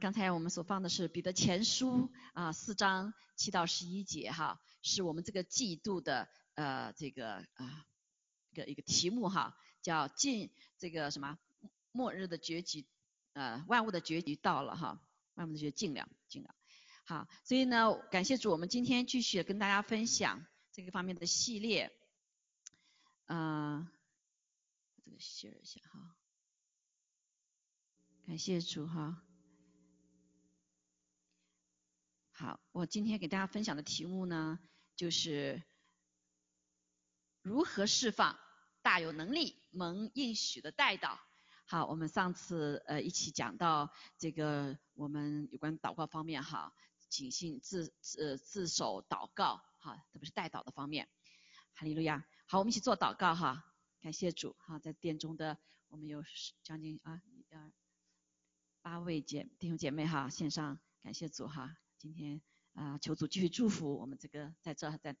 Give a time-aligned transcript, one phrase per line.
[0.00, 7.86] 刚才我们所放的是彼得前书啊四章七到十一节哈，是我们这个季度的呃这个啊
[8.50, 11.38] 一个一个题目哈，叫进这个什么
[11.92, 12.86] 末日的结局
[13.34, 15.00] 呃万物的结局到了哈，
[15.34, 16.54] 万物的结局尽了尽了。
[17.04, 21.92] 好，所以呢感谢主，我们今天继续跟大家分享这个方面的系列，
[23.26, 23.86] 嗯，
[25.02, 26.16] 这个 share 一下哈，
[28.26, 29.22] 感谢主哈。
[32.36, 34.58] 好，我今天给大家分享的题目呢，
[34.96, 35.62] 就是
[37.42, 38.36] 如何释放
[38.82, 41.16] 大有能力蒙应许的代祷。
[41.64, 46.74] 好，我们上次呃一起讲到这个我们有关祷告方面哈，
[47.08, 51.08] 谨信自呃自首祷告哈，特别是代祷的方面。
[51.74, 52.26] 哈利路亚。
[52.46, 53.64] 好，我们一起做祷告哈，
[54.00, 55.56] 感谢主哈，在殿中的
[55.86, 56.24] 我们有
[56.64, 57.72] 将近啊一二
[58.82, 61.76] 八位姐弟兄姐妹哈，线上感谢主哈。
[62.04, 62.42] 今天
[62.74, 65.16] 啊，求主继续祝福我们这个在这在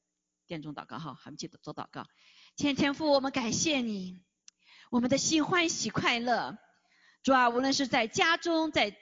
[0.46, 2.04] 殿中祷告哈，还没记得做祷告。
[2.56, 4.22] 天天父，我们感谢你，
[4.90, 6.58] 我们的心欢喜快乐。
[7.22, 8.94] 主啊，无论是在家中在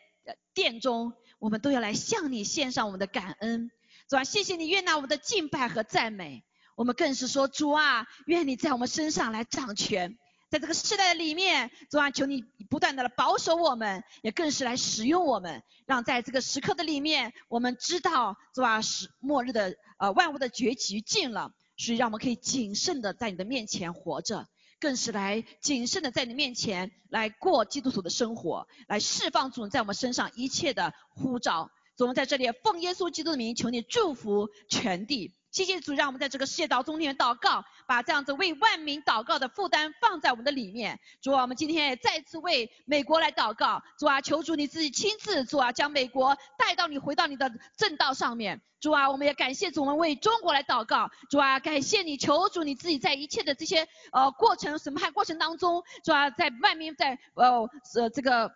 [0.55, 3.69] 殿中，我们都要来向你献上我们的感恩。
[4.09, 6.45] 主啊，谢谢你悦纳我们的敬拜和赞美。
[6.77, 10.17] 我们更是说，主啊，愿你在我们身上来掌权。
[10.53, 24.47] 在这个时代的里面，主啊，求你不断的来保守我们，也更是来使用我们，让在这个时刻的里面，我们知道，主啊，是末日的呃万物的结局近了，所以让我们可以谨慎的在你的面前活着，
[24.79, 31.71] 更是来谨慎的在你面前来过基督徒的生活，来释放主在我们身上一切的呼召。
[31.97, 35.33] 主，我们在这里奉耶稣基督的名，求你祝福全地。
[35.53, 40.99] 谢谢主，让我们在这个世界当中里面祷告，把这样子为万民祷告的负担放在我们的里面。
[41.21, 43.83] 主啊，我们今天也再次为美国来祷告。
[43.99, 48.63] 主啊，求主你自己亲自主啊，将美国带到你回到你的正道上面。
[48.83, 51.09] 主啊，我们也感谢主，我们为中国来祷告。
[51.31, 57.61] 主啊，感谢你，求主你自己在一切的这些呃过程审判过程当中，主啊，在万民在呃
[57.95, 58.53] 呃这个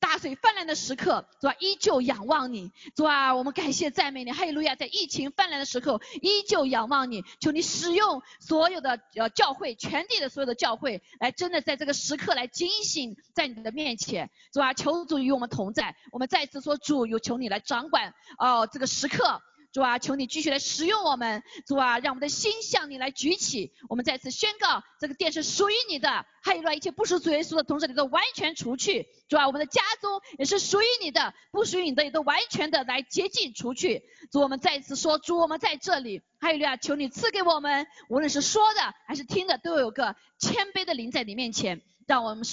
[0.00, 2.72] 大水泛滥的时刻，主啊，依旧仰望你。
[2.94, 7.22] 主啊，我们感谢赞美你，哈利路亚，在疫情泛滥的时候，依旧仰望你。
[7.38, 14.30] 求你使用所有的呃教会，全地的所有的教会，来真的在这个时刻来警醒在你的面前。
[14.54, 15.94] 主啊，求主与我们同在。
[16.12, 19.38] 我们再次说，主有求你来掌管哦这个时刻。
[19.76, 23.74] 主啊，求你继续来使用我们，主啊，让我们的心向你来举起。
[23.90, 29.06] 我们再次宣告，这个殿是属于你的，还有一切不属主耶稣的同时，你都完全除去。
[29.28, 34.02] 主啊，我们的家中也是属于你的，不属于你的也都完全的来洁净除去。
[34.32, 42.46] 主，我们再次说，主，我们在这里，还有啊，求你赐给我们，无论是说的还是听的，都有个谦卑的灵在你面前，让我们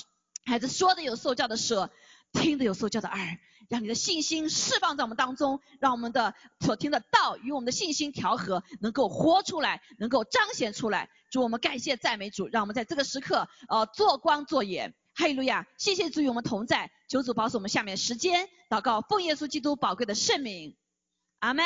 [0.46, 1.90] 孩子说的有受教的舌，
[2.34, 3.40] 听的有受教的耳。
[3.70, 11.10] 让你的信心释放在我们当中，让我们的所听的道与我们的信心调和，能够活出来，能够彰显出来。
[11.32, 14.94] 主，我们感谢赞美主，让我们在这个时刻，呃，做光做盐。
[15.16, 15.68] 哈利路亚！
[15.78, 20.76] 谢谢主与我们同在，求主保守我们下面时间祷告，奉耶稣基督宝贵的圣名，
[21.40, 21.64] 阿门，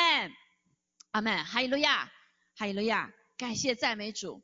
[1.12, 1.44] 阿门。
[1.44, 2.10] 哈利路亚，
[2.56, 3.10] 哈利路亚！
[3.38, 4.42] 感谢赞美主。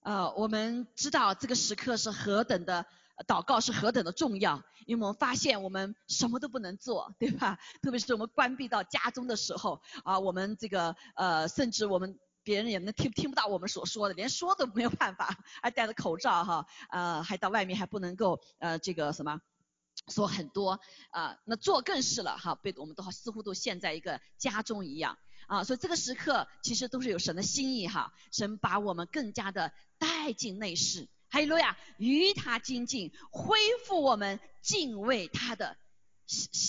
[0.00, 2.84] 呃，我们知道这个时刻是何等的。
[3.26, 7.58] 祷告是何等的重要，因为我们发现我们什么都不能做，对吧？
[7.82, 19.40] 特别是我们关闭到家中的时候，啊，我们这个呃，甚至我们别人也能听听不到我们所说的，连说都没有办法，还戴着口罩哈，呃，还到外面还不能够呃这个什么
[20.08, 20.80] 说很多
[21.10, 31.08] 啊，那做更是了哈，被我们都似乎都陷在一个家中一样啊，所以这个时刻其实都是有神的心意哈，神把我们更加的带进内室。
[31.32, 33.56] 哈利路亚，与他精进，恢
[33.86, 35.78] 复我们敬畏他的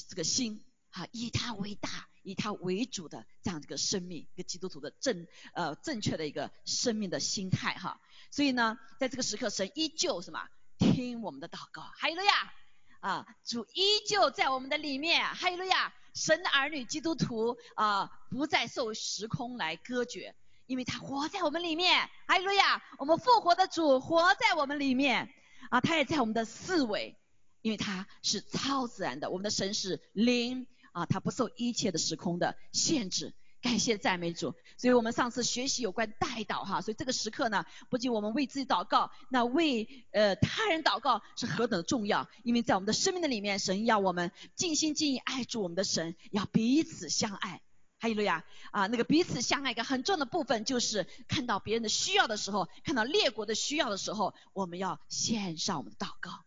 [0.08, 8.00] 这个心，哈，以他为大，以他为主的这样一个生命，一个基督徒的正呃正确的一个生命的心态哈。
[8.32, 10.48] 所以呢，在这个时刻，神依旧什么
[10.78, 12.54] 听我们的祷告，哈利路亚
[13.02, 20.34] 啊，主依旧在我们的里面，哈利路亚，神的儿女基督徒啊，不再受时空来隔绝。
[20.74, 22.82] 因为他活在我们里面，哈利路亚！
[22.98, 25.30] 我们复活的主活在我们里面
[25.70, 27.16] 啊，他也在我们的四维，
[27.62, 33.36] 因为他是超自然的，我们的神是灵啊，他不受一切的时空的限制。
[33.62, 47.62] 感谢赞美主，所以我们上次学习有关代祷哈，所以这个时刻呢，不仅我们为自己祷告，那为呃他人祷告是何等的重要，因为在我们的生命的里面，神要我们尽心尽意爱主我们的神，要彼此相爱。
[48.04, 48.86] 哈利路亚啊！
[48.88, 56.44] 那个彼此相爱一个很重要的部分，就是看到别人的需要的时候，看到列国的需要的时候，我们要献上我们的祷告。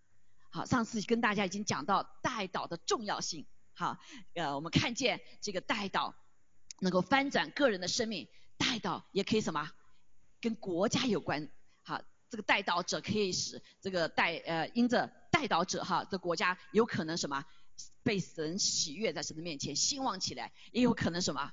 [0.51, 3.47] 好，上次跟大家已经讲到代祷的重要性。
[3.73, 3.97] 好，
[4.35, 6.15] 呃，我们看见这个带导
[6.81, 8.29] 能够翻转个人的生命，
[8.59, 9.71] 带导也可以什么，
[10.43, 11.49] 跟国家有关。
[11.83, 17.47] 好，这个带导者可以使这个带呃因着带导者哈，这国家有可能什么
[18.03, 21.53] 被神喜悦在神的面前兴旺起来，也有可能什么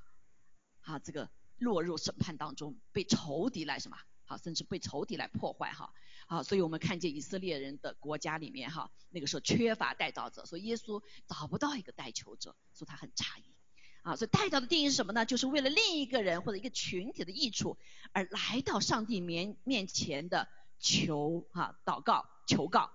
[0.82, 5.94] 啊这个落入审判当中，被仇敌来什么好，甚至被仇敌来破坏哈。
[6.28, 13.54] 好，所以我们看见以色列人的国家里面哈，那个时候缺乏带导者，所以耶稣找不到一个带球者，所以他很诧异。
[14.04, 15.26] 啊，所以带导的定义是什么呢？
[15.26, 17.78] 就是为了另一个人或者一个群体的益处
[18.12, 20.48] 而来到上帝面面前的
[20.80, 22.92] 求哈祷告求告。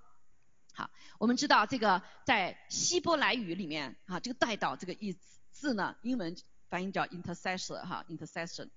[0.78, 0.88] 好，
[1.18, 5.18] 我们知道这个在希伯来语里面啊，这个带导这个意
[5.50, 6.36] 字呢，英文
[6.68, 8.70] 翻译叫 intercessor 哈 intercession。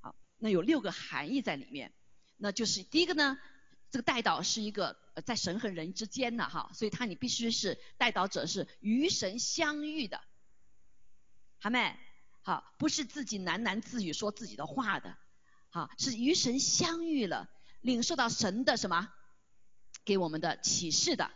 [0.00, 1.92] 好，那有六个含义在里面，
[2.38, 3.38] 那就是第一个呢。
[3.90, 10.20] 这个代祷是一个在神和人之间的哈，所以他你必须是代祷者是与神相遇的，
[11.60, 11.96] 好没？
[12.42, 15.16] 好，不是自己喃喃自语说自己的话的，
[15.70, 17.48] 好，是与神相遇了，
[17.82, 19.12] 领受到神的什么
[20.04, 21.30] 给我们的启示的，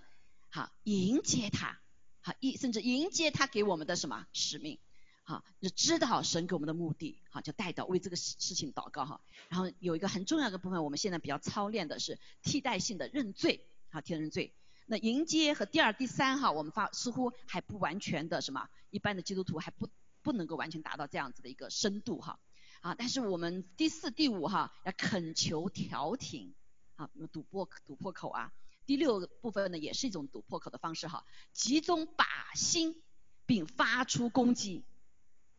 [0.51, 1.79] 好，迎接他，
[2.21, 4.79] 好，一甚至迎接他给我们的什么使命。
[5.25, 9.21] 好，就知道神给我们的目的，好，就带到为这个事事情祷告哈。
[9.51, 13.61] 然后有一个很重要的部分，我们现在比较操练的是替代性的认罪，
[13.91, 14.55] 好，替认罪。
[14.87, 19.91] 那迎接和第二、第三哈，我们发似乎还不完全的什么，一般的基督徒还不
[20.23, 22.41] 不能够完全达到这样子的一个深度哈。
[22.81, 26.55] 啊，但是我们第四、第五哈，要恳求调停，
[26.97, 28.51] 啊，堵破堵破口啊。
[28.89, 32.25] 第六部分呢，也是一种堵破口的方式哈，集中靶
[32.55, 33.03] 心
[33.45, 34.83] 并发出攻击。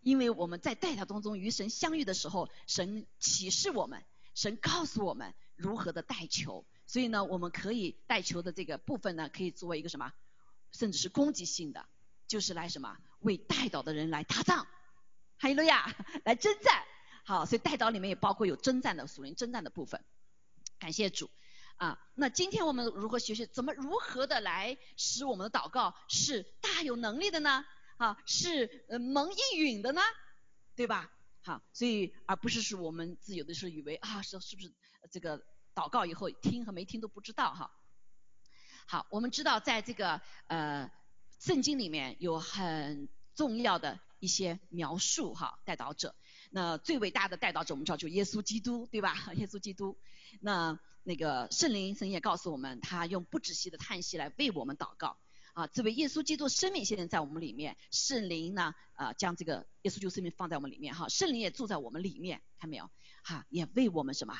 [0.01, 4.03] 因为我们在代祷当中与神相遇的时候，神启示我们，
[4.33, 10.11] 神告诉我们如何的带球，所以呢，我们可以带球的这个部分呢，可以作为一个什么，
[10.71, 11.85] 甚至是攻击性的，
[12.27, 14.65] 就是来什么为代祷的人来打仗，
[15.37, 16.83] 哈利路亚， 来征战。
[17.25, 20.03] 好，所以代祷里面也包括有征战的属灵征战的部分。
[20.79, 21.29] 感谢主
[21.79, 27.65] 啊，那今天我们如何学习，怎么如何的来使我们的祷告是大有能力的呢？
[27.95, 30.01] 啊，是蒙应允的呢，
[30.75, 31.09] 对吧？
[31.41, 34.69] 好，所以而不是是我们自有的时候以为啊是是不是
[35.09, 35.41] 这个
[35.73, 37.71] 祷告以后听和没听都不知道哈。
[38.85, 40.91] 好，我们知道在这个呃
[41.39, 46.13] 圣经里面有很重要的一些描述哈，带导者。
[46.51, 49.15] 那最伟大的带导者我们知道就耶稣基督，对吧？
[49.35, 49.97] 耶稣基督。
[50.41, 50.77] 那
[51.09, 55.17] 那个圣灵神也告诉我们，他用不止息的叹息来为我们祷告。
[55.53, 62.91] 啊，这位耶稣基督生命现在在我们里面，圣灵呢，啊，将这个耶稣基督生命放在我们里面，哈，圣灵也住在我们里面，看没有？
[63.23, 64.37] 哈，也为我们什么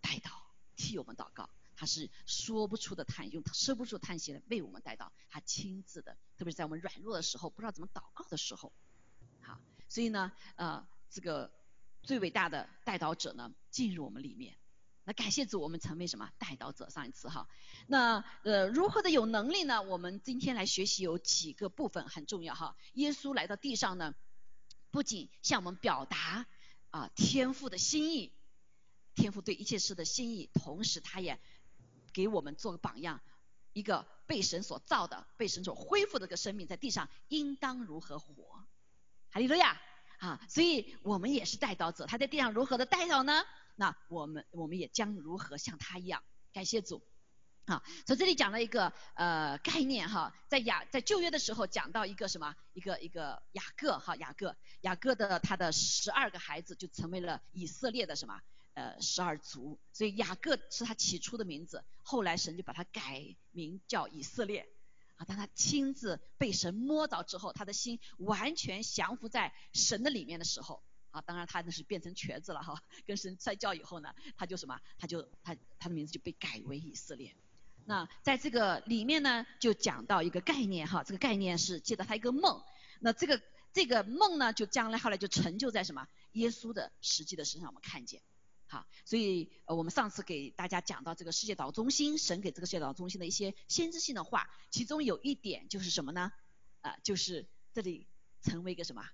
[0.00, 0.32] 带祷，
[0.74, 8.72] 替我们祷告，他是说不出的叹，用说不出叹息来为我们带祷，他亲自的，特别是在我们软弱的时候，不知道怎么祷告的时候，
[9.42, 11.52] 好，所以呢，呃，这个
[12.02, 14.56] 最伟大的带祷者呢，进入我们里面。
[15.04, 16.88] 那感谢主，我们成为什么带导者？
[16.88, 17.46] 上一次哈，
[17.86, 19.82] 那呃如何的有能力呢？
[19.82, 22.74] 我们今天来学习有几个部分很重要哈。
[22.94, 24.14] 耶稣来到地上呢，
[24.90, 26.46] 不仅向我们表达
[26.90, 28.32] 啊天父的心意，
[29.14, 31.38] 天父对一切事的心意，同时他也
[32.12, 33.20] 给我们做个榜样，
[33.74, 38.64] 一个被神所造的、被神所恢复的个生命，在地上应当如何活？
[39.30, 39.78] 哈利路亚
[40.18, 40.40] 啊！
[40.48, 43.44] 所以我们也是带导者，他在地上如何的带导呢？
[43.76, 46.22] 那我们我们也将如何像他一样？
[46.52, 47.02] 感谢主。
[47.66, 52.54] 好，所以这里讲了一个呃概念哈，在雅在旧约的时候讲到一个什么？
[52.74, 58.38] 一个一个雅各哈，雅各雅各的他的十二个孩子就成为了以色列的什么？
[58.74, 59.80] 呃十二族。
[59.94, 64.68] 所以雅各是他起初的名字，后来神就把他改名叫以色列。
[65.16, 70.82] 啊，当他亲自被神摸着之后，他的心完全降服在神的里面的时候。
[71.14, 77.32] 啊，当然他那是变成瘸子了哈，跟神摔跤以后呢，他就什么，他就他他的名字就被改为以色列。
[77.84, 82.60] 那在这个里面呢，就讲到一个概念哈，这个概念是记得他一个梦。
[82.98, 83.40] 那这个
[83.72, 88.20] 这个梦呢，就将来后来就成就在什么耶稣的实际的身上，我们看见。
[88.66, 96.32] 好，所以我们上次给大家讲到这个世界岛中心，神给这个世界岛中心的一些先知性的话，其中有一点就是什么呢？
[96.80, 98.08] 啊，就是这里
[98.42, 99.06] 成为一个什么，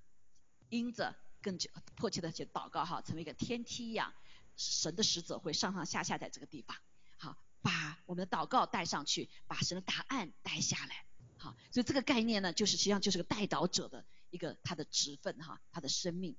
[0.71, 1.14] 因着。
[1.42, 1.59] 更
[1.97, 4.12] 迫切的去祷告哈，成为一个天梯一样，
[4.56, 6.76] 神的使者会上上下下在这个地方，
[7.16, 11.04] 好，把我们的祷告带上去，把神的答案带下来，
[11.37, 16.37] 好，所以这个概念呢，就是实际上就是个带导者的一个他的职分哈，他的生命，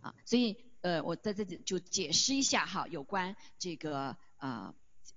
[0.00, 4.74] 啊，所以呃我在这里就解释一下哈，有关这个啊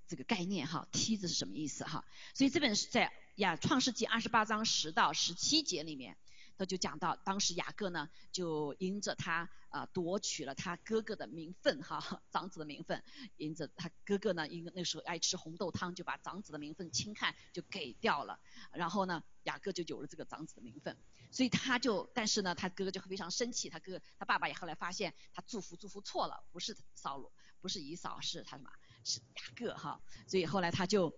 [0.08, 6.16] 这个概念哈，梯子是什么意思哈，所以这本是在呀创世纪二十八章十到十七节里面，
[6.62, 13.02] 他就讲到当时雅各呢就因着他啊夺取了他哥哥的名分哈， 长子的名分，
[13.36, 18.38] 因着他哥哥呢因那时候爱吃红豆汤，就把长子的名分轻看就给掉了，
[18.72, 20.96] 然后呢雅各就有了这个长子的名分，
[21.32, 28.70] 所以他就但是呢他哥哥就非常生气，他哥他爸爸也后来发现他祝福祝福错了，不是扫罗，不是以扫，是他什么？
[29.04, 31.12] 是雅各哈，所以后来他就，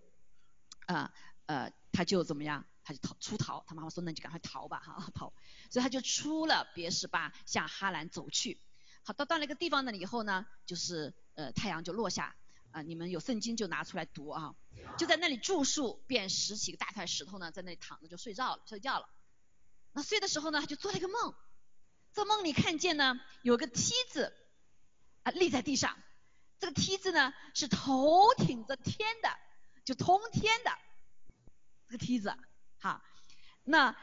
[0.86, 1.12] 呃
[1.46, 2.64] 呃，他就怎么样？
[2.84, 5.32] 他就逃出逃，他妈妈说那你就赶快逃吧哈，逃，
[5.70, 8.60] 所以他就出了别是巴，向哈兰走去。
[9.02, 12.36] 好，到到那个地方那里以后呢，就是呃太阳就落下，
[12.70, 14.54] 啊你们有圣经就拿出来读啊，
[14.98, 19.08] 就在那里住宿，便拾起个大块石头呢，在那里躺着就睡着了，睡觉了。
[19.92, 21.34] 那睡的时候呢，他就做了一个梦，
[22.12, 24.32] 在梦里看见呢有个梯子
[25.22, 25.98] 啊立在地上。
[26.60, 29.28] 这个梯子呢是头顶着天的，
[29.84, 30.70] 就通天的
[31.88, 32.34] 这个梯子，
[32.84, 33.02] 哈，
[33.62, 33.96] 那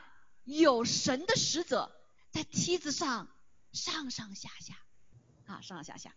[0.43, 1.95] 有神的使者
[2.31, 3.29] 在梯子上
[3.71, 4.75] 上上下下，
[5.45, 6.15] 啊上上下下，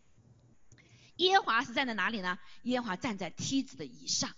[1.17, 2.39] 耶和华是站在哪里呢？
[2.63, 4.35] 耶和华站在梯子的以上，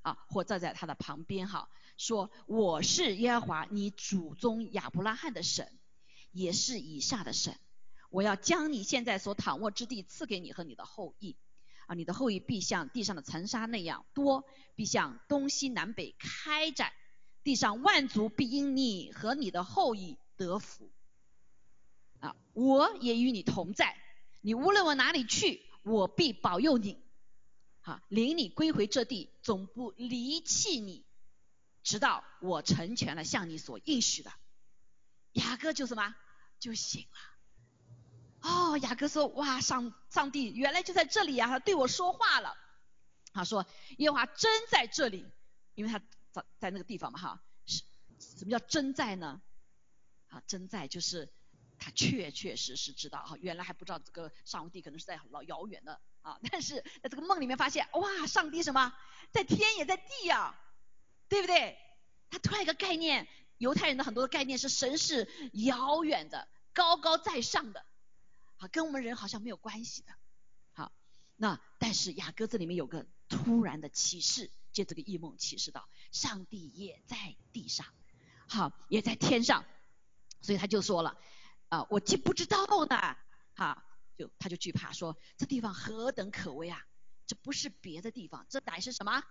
[0.00, 5.78] 啊或站在他的旁边，哈，说我是耶和华你祖宗亚伯拉罕的神，
[6.32, 7.58] 也是以下的神。
[8.08, 11.36] 我要将你现在所躺卧之地赐给你和你的后裔，
[11.86, 16.94] 啊，你的后裔必像地上的尘沙那样多，必向东西南北开展，
[17.46, 20.90] 地上万族必因你和你的后裔得福，
[22.18, 23.96] 啊，我也与你同在，
[24.40, 27.00] 你无论往哪里去，我必保佑你，
[27.82, 31.04] 啊，领你归回这地，总不离弃你，
[31.84, 34.32] 直到我成全了向你所应许的。
[35.34, 36.16] 雅各就什么
[36.58, 38.50] 就醒了。
[38.50, 42.56] 哦，雅各说：“哇，上上帝原来就在这里啊，他对我说话了。
[43.32, 43.64] 他说
[43.98, 45.24] 耶和华真在这里，
[45.76, 46.02] 因为他
[46.58, 47.82] 在那个地方嘛，哈，是
[48.18, 49.40] 什么叫真在呢？
[50.28, 51.32] 啊，真在就是
[51.78, 58.92] 他确确实实知道哈，原来还不知道这个上帝可能是在老遥远的啊，但是在这个梦里面发现，哇，上帝什么
[59.30, 60.58] 在天也在地呀，
[61.28, 61.78] 对不对？
[62.30, 63.28] 他突然一个概念，
[63.58, 67.86] 犹太人的很多的概念是神是遥远的，高高在上的。”
[68.58, 70.12] 啊，跟我们人好像没有关系的。
[70.72, 70.90] 好，
[71.36, 77.86] 那但是雅各这里面有个突然的启示，借这个异梦启示到，上帝也在地上，
[78.46, 79.64] 好，也在天上，
[80.42, 81.16] 所以他就说了，
[81.70, 83.16] 啊，我既不知道呢，
[83.54, 83.82] 哈，
[84.18, 86.78] 就他就惧怕说，这地方何等可畏啊！
[87.26, 89.24] 这不是别的地方，这乃是什么？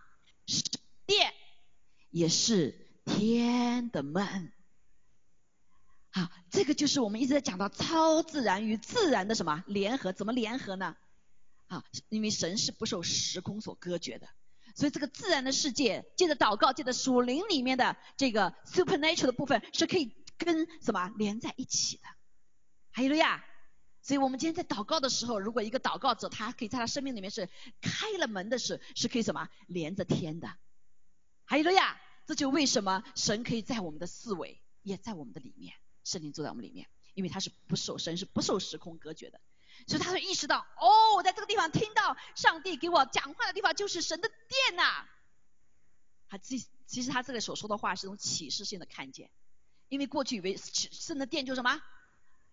[0.48, 0.64] 是
[1.06, 1.32] 殿，
[2.10, 4.52] 也是天的门。
[6.10, 10.12] 好，这个就是我们一直在讲到超自然与自然的什么联合？
[10.12, 10.98] 怎么联合呢？
[11.68, 14.28] 啊，因为神是不受时空所隔绝的，
[14.76, 22.04] 所以这个自然的世界，借着祷告，借着属灵里面的这个 supernatural 的部分，是可以跟什么连在一起的。
[22.92, 23.44] 还有了呀，
[24.02, 27.50] 所以我们今天在祷告的时候，如果一个祷告者他可以在他生命里面是
[27.82, 30.56] 开了门的是是可以什么连着天的。
[31.46, 35.74] 还有了呀，这就为什么神可以在我们的四维，也在我们的里面。
[36.04, 39.40] 圣灵住在我们里面，因为他是不受神是不受时空隔绝的，
[39.88, 45.06] 所以他会意识到，哦，我在这个地方听到上帝给我讲话的地方就是神的殿呐。
[46.28, 49.30] 他其其实他这个所说的话是种启示性的看见，
[49.90, 51.82] 因为过去以为神的殿就是什么，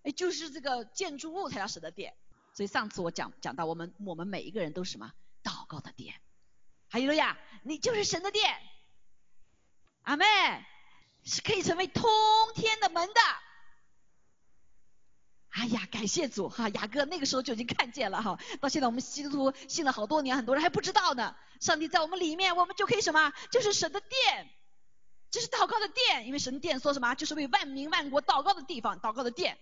[0.03, 2.15] 哎，就是这个建筑物才叫神的殿。
[2.55, 5.13] 所以上次我讲讲到我们我们每一个人都是什么
[5.43, 6.21] 祷告的殿，
[6.89, 8.61] 还有呀，你就是神的殿，
[10.03, 10.27] 阿妹。
[11.25, 12.11] 是可以成为通
[12.57, 13.21] 天的门的。
[15.53, 18.39] 哎呀，感谢主哈，雅各那个时候就已经看见了哈。
[18.61, 21.37] 到现在我们基督徒信了好多年，很多人还不知道呢。
[21.61, 23.33] 上帝在我们里面，我们就可以什么？
[23.51, 24.49] 就是神的殿，
[25.31, 26.27] 这是祷告的殿。
[26.27, 27.15] 因为神殿说什么？
[27.15, 29.59] 就是为万民万国祷告的地方，祷告的殿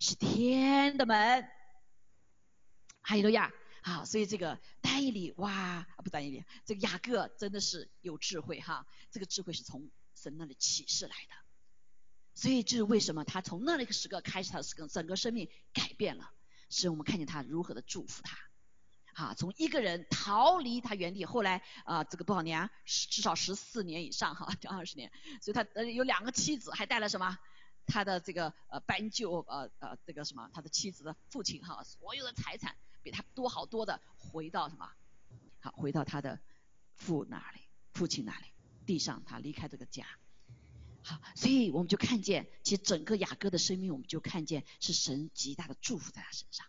[0.00, 1.48] 是天的门。
[3.00, 3.52] 还有呀，
[3.82, 8.86] 好，所以这个丹一里哇，不丹一里，这个雅各真的是有智慧哈。
[9.10, 9.88] 这个智慧是从。
[10.14, 11.34] 神那里启示来的，
[12.34, 16.30] 所以这是为什么他从那一个时刻开始，他的整个生命改变了，
[16.70, 27.38] 使我们看见他如何的祝福他，啊，从一个人逃离他原地，后来啊，这个多少年，啊至少十四年以上哈，这二十年，所以他呃有两个妻子，还带了什么？
[27.84, 34.88] 他的这个呃搬救呃呃这个什么，他的妻子的父亲哈，所有的财产比他多好多的，回到什么？
[35.60, 36.40] 好，回到他的
[36.94, 37.60] 父那里，
[37.92, 38.46] 父亲那里。
[38.84, 40.04] 地上，他离开这个家，
[41.04, 46.66] 好，所以我们就看见，其实整个雅各的生命，我们就看见是神极大的祝福在他身上，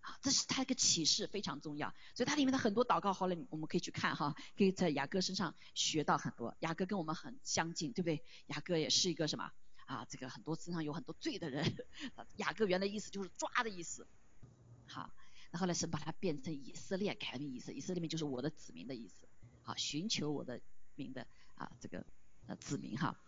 [0.00, 1.94] 好，这是他一个启示，非常重要。
[2.14, 6.54] 所以它里面的很多祷告，后来我们可以去看哈，可以在雅各身上学到很多。
[6.60, 8.22] 雅各跟我们很相近，对不对？
[8.48, 9.50] 雅各也是一个什么
[9.86, 10.04] 啊？
[10.10, 11.74] 这个很多身上有很多罪的人。
[12.36, 14.06] 雅各原来意思就是抓的意思。
[14.86, 15.10] 好，
[15.50, 19.26] 那后来神把它变成以色列，改名意思，以色列就是我的子民的意思。
[19.62, 20.60] 好，寻求我的
[20.96, 22.04] 名的啊，这个
[22.46, 23.18] 呃子民哈。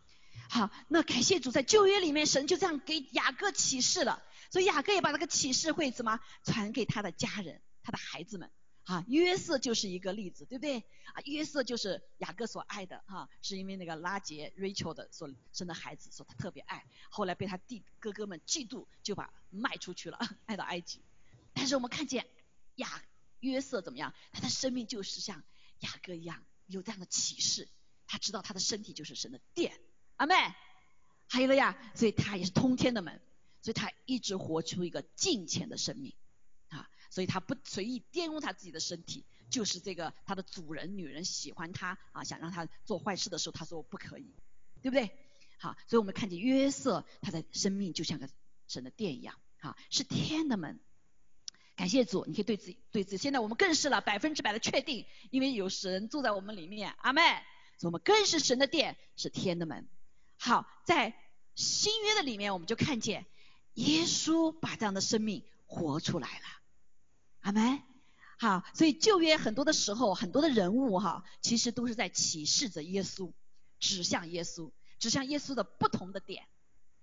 [0.48, 8.50] 好，那感谢主，在旧约里面，神就这样给雅各启示了，所以雅各也把这个启示会怎么传给他的家人、他的孩子们。
[8.84, 10.78] 啊，约瑟就是一个例子，对不对？
[10.78, 21.04] 啊，约瑟就是雅各所爱的，哈，是因为那个拉杰 Rachel 的所生的孩子，所他特别爱，后来被他弟哥哥们嫉妒，就把卖出去了， 卖到埃及。
[21.52, 22.26] 但是我们看见
[22.74, 23.04] 雅
[23.38, 24.12] 约瑟怎么样？
[24.32, 25.44] 他的生命就是像
[25.80, 27.68] 雅各一样，有这样的启示，
[28.08, 29.78] 他知道他的身体就是神的殿。
[30.20, 30.34] 阿妹，
[31.30, 33.22] 还有了呀，所以他也是通天的门，
[33.62, 36.12] 所以他一直活出一个敬虔的生命
[36.68, 44.34] 啊，所以他不随意玷污他自己的身体，就是这个他的主人女人喜欢他啊，想让他做坏事的时候，他说不可以，
[44.82, 45.10] 对不对？
[45.58, 48.28] 好，所以我们看见约瑟他的生命就像个
[48.68, 50.78] 神的殿一样，啊，是天的门。
[51.76, 57.22] 感谢主，你可以对自己对自己，现在我们更是了百分之百的确定，因为有神住在我们里面，阿妹，
[57.78, 59.88] 所以我们更是神的殿，是天的门。
[60.42, 61.14] 好，在
[61.54, 63.26] 新约的里面，我们就看见
[63.74, 66.44] 耶稣把这样的生命活出来了，
[67.40, 67.82] 阿门。
[68.38, 73.30] 好，所以旧约很多的时候，很多的人物哈，其实都是在启示着耶稣，
[73.78, 76.48] 指向耶稣，指向耶稣的不同的点，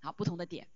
[0.02, 0.68] 好，不同的点，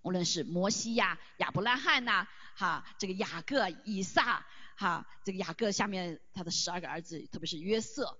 [0.00, 2.26] 无论是摩西呀、亚伯拉罕呐，
[2.56, 8.18] 哈，这个雅各、以撒，哈，这个雅各下面他的十二个儿子，特别是约瑟。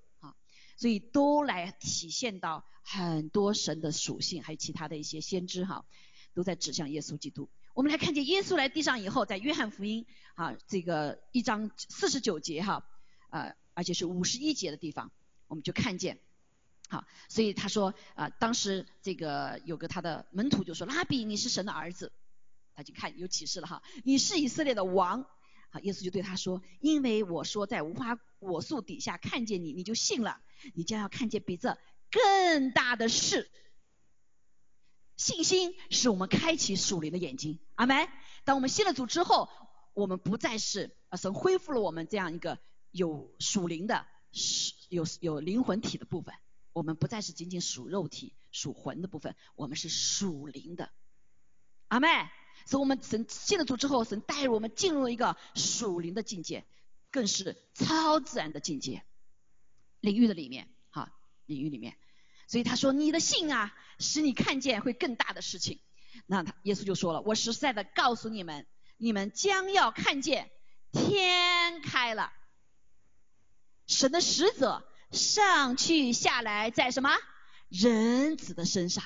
[0.80, 5.84] 所以都来体现到很多神的属性，还有其他的一些先知哈，
[6.32, 7.50] 都在指向耶稣基督。
[7.74, 10.06] 我们来看见耶稣来地上以后，在约翰福音
[10.36, 12.82] 啊这个一章四十九节哈，
[13.28, 15.12] 呃而且是五十一节的地方，
[15.48, 16.18] 我们就看见，
[16.88, 22.10] 好，所以他说啊当时这个有个他的门徒就说拉比你是神的儿子，
[22.74, 25.26] 他就看有启示了哈，你是以色列的王，
[25.68, 30.40] 好耶稣就对他说，因为我说在无花果树底下看见你，你就信了。
[30.74, 31.78] 你将要看见比这
[32.10, 33.50] 更大的事。
[35.16, 38.08] 信心使我们开启属灵的眼睛，阿门。
[38.44, 39.50] 当我们信了主之后，
[39.92, 42.58] 我们不再是啊神恢复了我们这样一个
[42.90, 44.06] 有属灵的、
[44.88, 46.34] 有有灵魂体的部分，
[46.72, 50.90] 我们不再是仅仅属肉体、属魂的部分，我们是属灵的，
[51.88, 52.08] 阿妹。
[52.66, 56.64] 所以，我们神信了主之后，神带入我们进入了一个属灵的境界，
[57.10, 59.02] 更是超自然的境界。
[60.00, 61.12] 领域的里面，哈，
[61.46, 61.96] 领域里面，
[62.46, 65.80] 所以他说你的信啊，使你看见会更大的事情。
[66.26, 70.50] 那他耶稣就说了，我实在的告诉你们，你们将要看见
[70.92, 72.32] 天开了，
[73.86, 77.10] 神的使者上去下来在什么
[77.68, 79.04] 人子的身上。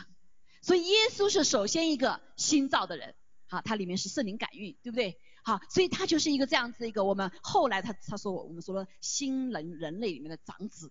[0.63, 3.15] 所以耶稣是首先一个新造的人，
[3.47, 5.21] 好，他里面是圣灵感孕，对不对？
[5.47, 10.91] 好，所以他就是一个这样子的一个，我们后来他他说我们说了新人人类里面的长子，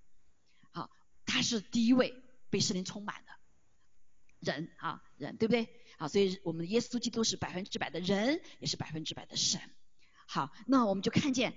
[0.72, 0.92] 好，
[1.26, 2.14] 他是第一位
[2.52, 3.32] 被圣灵充满的
[4.40, 5.68] 人啊人，对不对？
[5.98, 9.60] 好，所以我们的耶稣基督是百分之百的人，也是百分之百的神。
[10.28, 11.56] 好，那我们就看见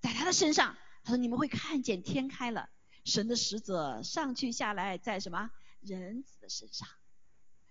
[0.00, 2.68] 在他的身上，他说你们会看见天开了，
[3.06, 6.86] 神的使者上去下来在什么人子的身上。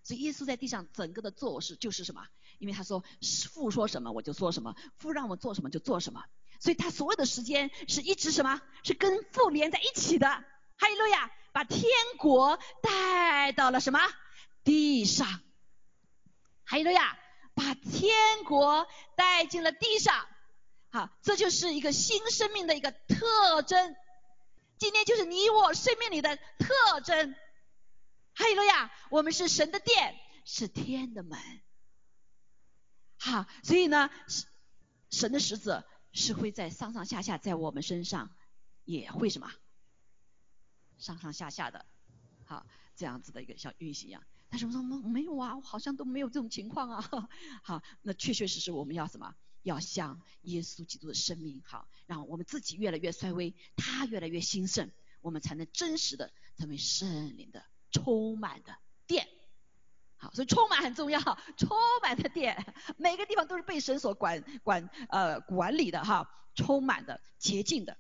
[0.01, 2.28] 所以耶稣在地上整个的做事就是什么？
[2.60, 3.04] 因为他说
[3.54, 6.24] 父说什么我就说什么，父让我做什么就做什么。
[6.60, 8.62] 所以他所有的时间是一直什么？
[8.84, 10.28] 是跟父连在一起的。
[10.28, 11.84] 哈利路亚，把天
[12.18, 14.00] 国带到了什么
[14.63, 15.28] 地上？
[16.63, 17.18] 哈利路亚，
[17.54, 20.26] 把天国带进了地上。
[20.89, 23.96] 好，这就是一个新生命的一个特征。
[24.78, 27.36] 今天就是你我生命里的特征。
[28.34, 30.15] 哈利路亚，我们是神的殿，
[30.46, 31.39] 是天的门。
[33.25, 34.11] 好，所以呢，
[35.09, 38.35] 神的使者是会在上上下下，在我们身上
[38.83, 39.51] 也会什么
[40.99, 41.88] 上上下下的，
[42.43, 44.23] 好这样子的一个像运行一样。
[44.49, 47.29] 但是我说没有啊，我好像都没有这种情况啊。
[47.63, 49.33] 好，那确确实实我们要什么？
[49.63, 57.65] 要像耶稣基督的生命，好，让我们自己越来越衰微，他越来越兴盛，我们才能真实的成为圣灵的。
[57.91, 58.77] 充满的，
[60.33, 61.19] 所以充满很重要。
[61.57, 67.97] 充满的电，每个地方都是被神所管管呃管理的哈，充满的洁净的。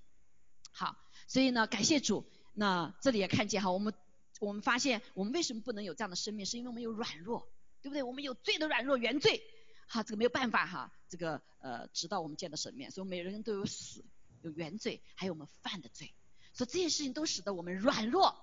[0.71, 0.95] 好，
[1.27, 2.25] 所以呢，感谢主。
[2.53, 3.93] 那这里也看见哈，我们
[4.39, 7.47] 我们发现我们为什么不能有这样的生命，是因为我们有软弱，
[7.81, 8.03] 对不对？
[8.03, 9.41] 我们有罪的软弱原罪。
[9.87, 14.03] 哈，这个没有办法哈，这个呃，直到我们见到神面，所以每个人都有死，
[14.41, 16.15] 有原罪，还有我们犯的罪，
[16.53, 18.35] 所以这些事情都使得我们软弱，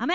[0.00, 0.14] 阿妹，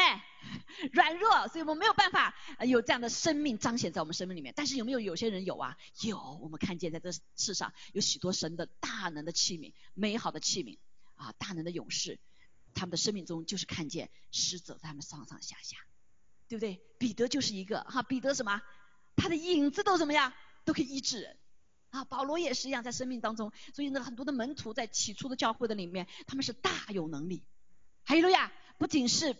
[0.94, 2.34] 软弱，所以我们没有办法
[2.68, 4.52] 有这样的生命彰显在我们生命里面。
[4.58, 5.78] 但是有没有有些人有啊？
[6.02, 10.80] 有，我们看见在这世上有许多神的大能的器皿，美好的器皿
[11.14, 12.20] 啊，大能的勇士，
[12.74, 15.78] 他们的生命中就是看见使者在他们上上下下，
[16.48, 16.82] 对不对？
[16.98, 18.64] 彼得就是一个哈，彼得什么？
[19.16, 20.34] 他的影子都怎么样？
[20.64, 21.38] 都可以医治人
[21.92, 22.04] 啊！
[22.06, 27.44] 保罗也是一样，在生命当中，所以呢，很多的门徒在起初的教会的里面，他们是大有能力。
[28.08, 29.36] 还有路亚，不仅是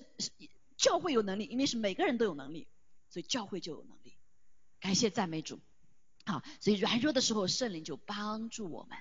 [0.78, 2.68] 教会有能力，因为是每个人都有能力，
[3.10, 4.18] 所以教会就有能力。
[4.80, 5.60] 感谢赞美主。
[6.26, 8.98] 好，所以软弱的时候，圣灵就帮助我们，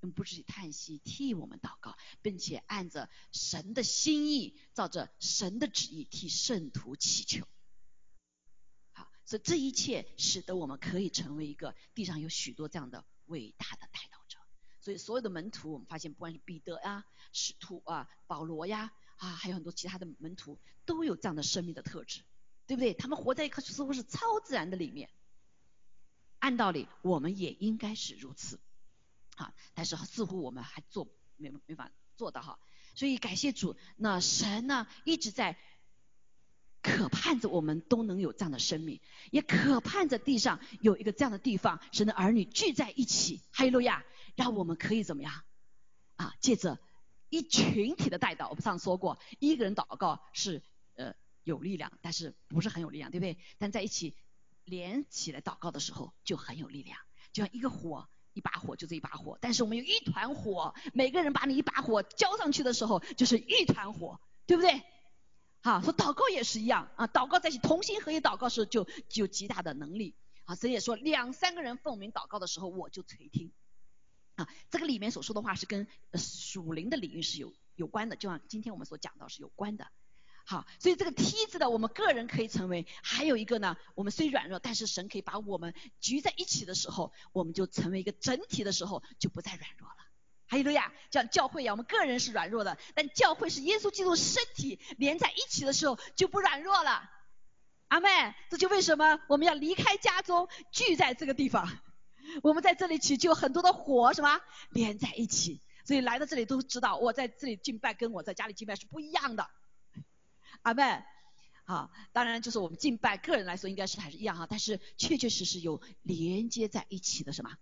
[0.00, 7.46] 用不止叹息替我们祷告，并且按着神的心意，照着神的旨意替圣徒祈求。
[8.92, 14.38] 好所以这一切使得我们可以成为一个地上有许多这样的伟大的带导者。
[14.80, 18.92] 所以所有的门徒，我们发现不管是彼得呀、使徒啊、保罗呀
[19.24, 22.22] 啊，还有很多其他的门徒，都有这样的生命的特质，
[22.66, 22.92] 对不对？
[22.92, 25.08] 他们活在一个似乎是超自然的里面。
[26.38, 28.60] 按道理，我们也应该是如此
[29.36, 32.58] 啊，但是似乎我们还做没没法做到哈。
[32.94, 35.58] 所以感谢主，那神呢一直在。
[36.86, 44.04] 渴盼着我们都能有这样的生命，也渴盼着地上有一个这样的地方，神的儿女聚在一起，哈利路亚，
[44.36, 45.32] 让我们可以怎么样
[46.16, 46.34] 啊？
[46.40, 46.78] 借着
[47.28, 50.62] 一群体的代祷，我们上次说过，一个人祷告是
[50.96, 53.38] 呃有力量，但是不是很有力量，对不对？
[53.58, 54.16] 但在一起
[54.64, 56.98] 连起来祷告的时候就很有力量，
[57.32, 64.82] 就像一个火，一把火就这一把火，但是我们有一团火，每个人把你一把火浇上去的时候，就是一团火，对不对？
[65.60, 70.54] 好，说祷告也是一样啊，祷告在一起同心合意祷告时就就有极大的能力啊。
[70.54, 73.50] 神也说两三个人奉名祷告的时候，我就垂听
[74.36, 74.48] 啊。
[74.70, 79.86] 这个里面所说的话是跟属灵的领域是有有关的，就像今天我们所讲到是有关的。
[80.46, 89.96] 好，所以这个梯子的我们个人可以成为，还有一个呢，我们虽软弱，但是神可以把我们聚在一起的时候，我们就成为一个整体的时候，就不再软弱了。
[90.46, 97.10] 哈利路亚，像教会一样，我们个人是软弱的，但教会是耶稣基督身体连在一起的时候就不软弱了。
[97.88, 101.66] 阿妹，这就为什么我们要离开家中聚在这个地方？
[102.42, 109.48] 我们在这里起就很多的火，什么连在一起，所以来到这里都知道，我在这里敬拜跟我在家里敬拜是不一样的。
[110.62, 111.04] 阿妹，
[111.64, 117.56] 好，当然就是我们敬拜个人来说应该是还是一样哈，但是确确实实有连接在一起的什么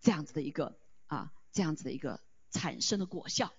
[0.00, 2.20] 这样子的一个啊这样子的一个。
[2.52, 3.52] 产生的果效，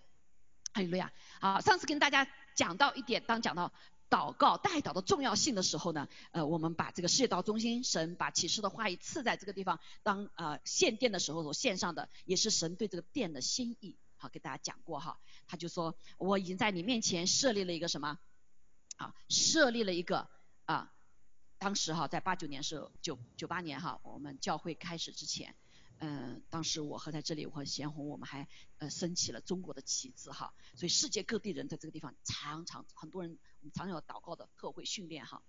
[0.74, 1.12] 哈利路亚。
[1.39, 3.72] 好，上次跟大家讲到一点，当讲到
[4.10, 13.98] 祷告代祷的重要性的时候呢，呃，我们把这个世界道中心神把启示的话语赐在这个地方，当呃献殿的时候所献上的，也是神对这个殿的心意。
[14.17, 18.17] 好，给大家讲过哈，他就说我已经在你面前设立了一个什么？
[18.96, 20.28] 啊，设立了一个
[20.65, 20.91] 啊，
[21.60, 25.56] 当时哈在八九年是，九九八年哈，我们教会开始之前。
[26.00, 33.39] 嗯，当时我和在这里，我和贤红，我们还呃升起了中国的旗帜哈，所以世界各地人在这个地方常常很多人
[33.74, 35.41] 常有祷告的特会训练哈，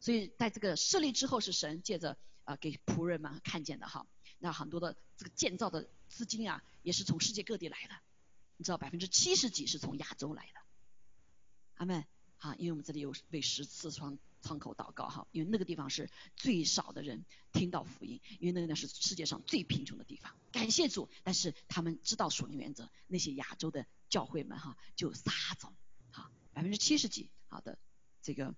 [0.00, 4.06] 所以在这个设立之后是神借着啊给仆人们看见的哈，
[4.38, 7.94] 那很多的这个建造的资金啊也是从世界各地来的，
[8.56, 10.60] 你知道百分之七十几是从亚洲来的，
[11.74, 12.04] 阿门。
[12.38, 20.34] 啊，因为我们这里有为十次窗窗口祷告哈，因为那个地方是最少的人听到福音，因为那个呢是世界上最贫穷的地方。
[20.50, 25.72] 感谢主，但是他们知道属灵原则，那些亚洲的教会们哈就撒种，
[26.10, 27.78] 哈百分之七十几好的
[28.22, 28.54] 这个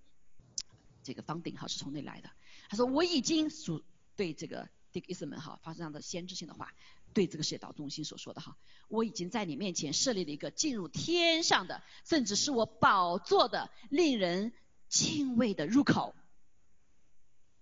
[1.03, 2.29] 这个方顶哈是从那来的。
[2.69, 3.83] 他说我已经属
[4.15, 6.73] 对这个 Dick Isman 哈发这样的先知性的话。
[7.13, 8.57] 对这个世界道中心所说的哈，
[8.89, 14.51] 我已经在你面前设立了一个进入天上的，甚至是我宝座的令人
[14.89, 16.13] 敬畏的入口，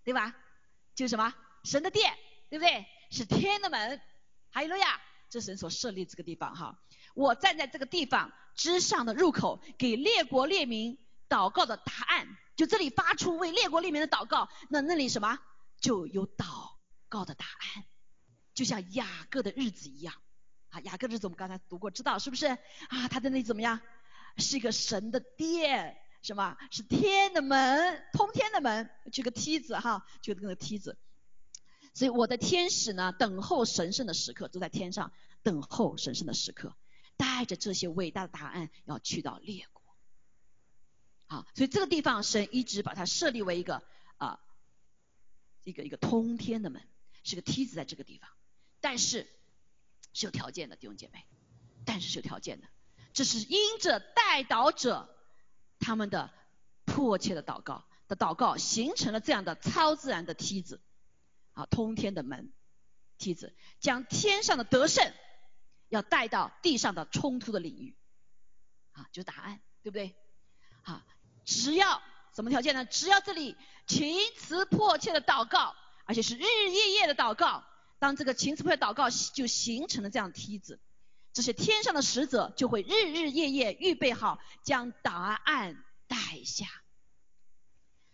[0.03, 0.35] 对吧？
[0.95, 2.17] 就是什么神的殿，
[2.49, 2.87] 对不对？
[3.11, 4.01] 是天的门，
[4.49, 6.81] 哈利路亚，这神所设立这个地方哈。
[7.13, 10.97] 我站在这个地方之上的入口，给列国列民
[11.33, 15.39] 祷告的答案，就这里发出为列国列民的祷告，那那里什么
[15.81, 16.75] 就有祷
[17.09, 17.85] 告的答案。
[18.53, 20.13] 就像雅各的日子一样，
[20.69, 22.45] 啊，雅各日子我们刚才读过，知道是不是？
[22.45, 23.81] 啊，他在那里怎么样？
[24.37, 26.55] 是一个神的殿，什么？
[26.69, 30.99] 是天的门，通天的门，就个梯子哈，就那个梯子。
[31.95, 36.75] 所以我的天使呢，等候神圣的时刻，都在天上等候神圣的时刻，
[37.17, 39.67] 带着这些伟大的答案要去到列
[41.27, 41.38] 国。
[41.38, 43.83] 好，所以这个地方神一直把它设立为一个
[44.17, 44.39] 啊，
[45.63, 46.81] 一个一个通天的门。
[47.25, 48.29] 是个梯子在这个地方，
[48.81, 49.25] 但是
[50.12, 51.25] 是有条件的弟兄姐妹，
[51.86, 52.67] 但是是有条件的，
[53.13, 55.07] 这是因着带导者
[55.79, 56.33] 他们的
[56.83, 60.81] 迫切的祷告的祷告，形成了这样的超自然的梯子，
[61.53, 62.51] 啊，通天的门
[63.17, 65.13] 梯子，将天上的得胜
[65.88, 67.95] 要带到地上的冲突的领域，
[68.91, 70.13] 啊，就是答案，对不对？
[70.83, 71.03] 啊，
[71.43, 72.01] 只要
[72.35, 72.85] 什么条件呢？
[72.85, 75.75] 只要这里情辞迫切的祷告。
[76.05, 77.63] 而且是日日夜夜的祷告，
[77.97, 80.81] 当这个情词会祷告就形成了这样梯子，
[81.31, 86.65] 这些天上的使者就会日日夜夜预备好将答案带下。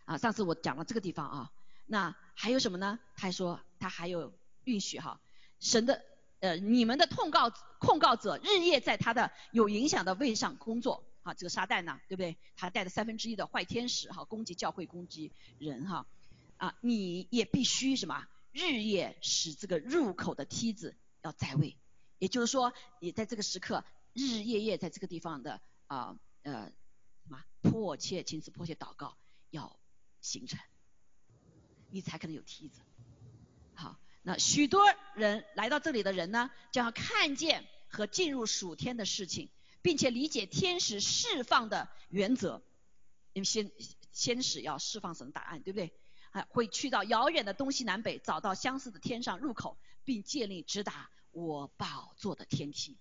[0.05, 1.51] 啊，上次我讲了这个地方啊，
[1.87, 2.99] 那还有什么呢？
[3.15, 4.31] 他还说他还有
[4.65, 5.19] 允许哈，
[5.59, 6.03] 神的
[6.41, 12.37] 呃你们的控告控告者日夜在他的有影响的位上工作，啊，这个撒旦呢，对不对？
[12.55, 16.07] 他带着三分之一的坏天使哈，攻击教会，攻击人哈。
[16.57, 21.77] 啊，你也必须什么日夜使这个入口的梯子要在位，
[22.17, 26.65] 也就是说，你在这个时刻日日夜夜在这个地方的啊呃
[27.23, 29.15] 什么迫切亲自迫切祷告
[29.51, 29.79] 要
[30.19, 30.59] 形成，
[31.91, 32.81] 你才可能有梯子。
[33.73, 34.83] 好，那许多
[35.15, 39.49] 人来到这里的人呢，将要看见和进入属天的事情，
[39.81, 42.61] 并且理解天使释放的原则，
[43.33, 43.71] 因为先
[44.11, 45.93] 先使要释放什么答案，对不对？
[46.31, 52.97] 啊会去到遥远的东西南北，找到相似的天上入口，并建立直达我宝座的天梯。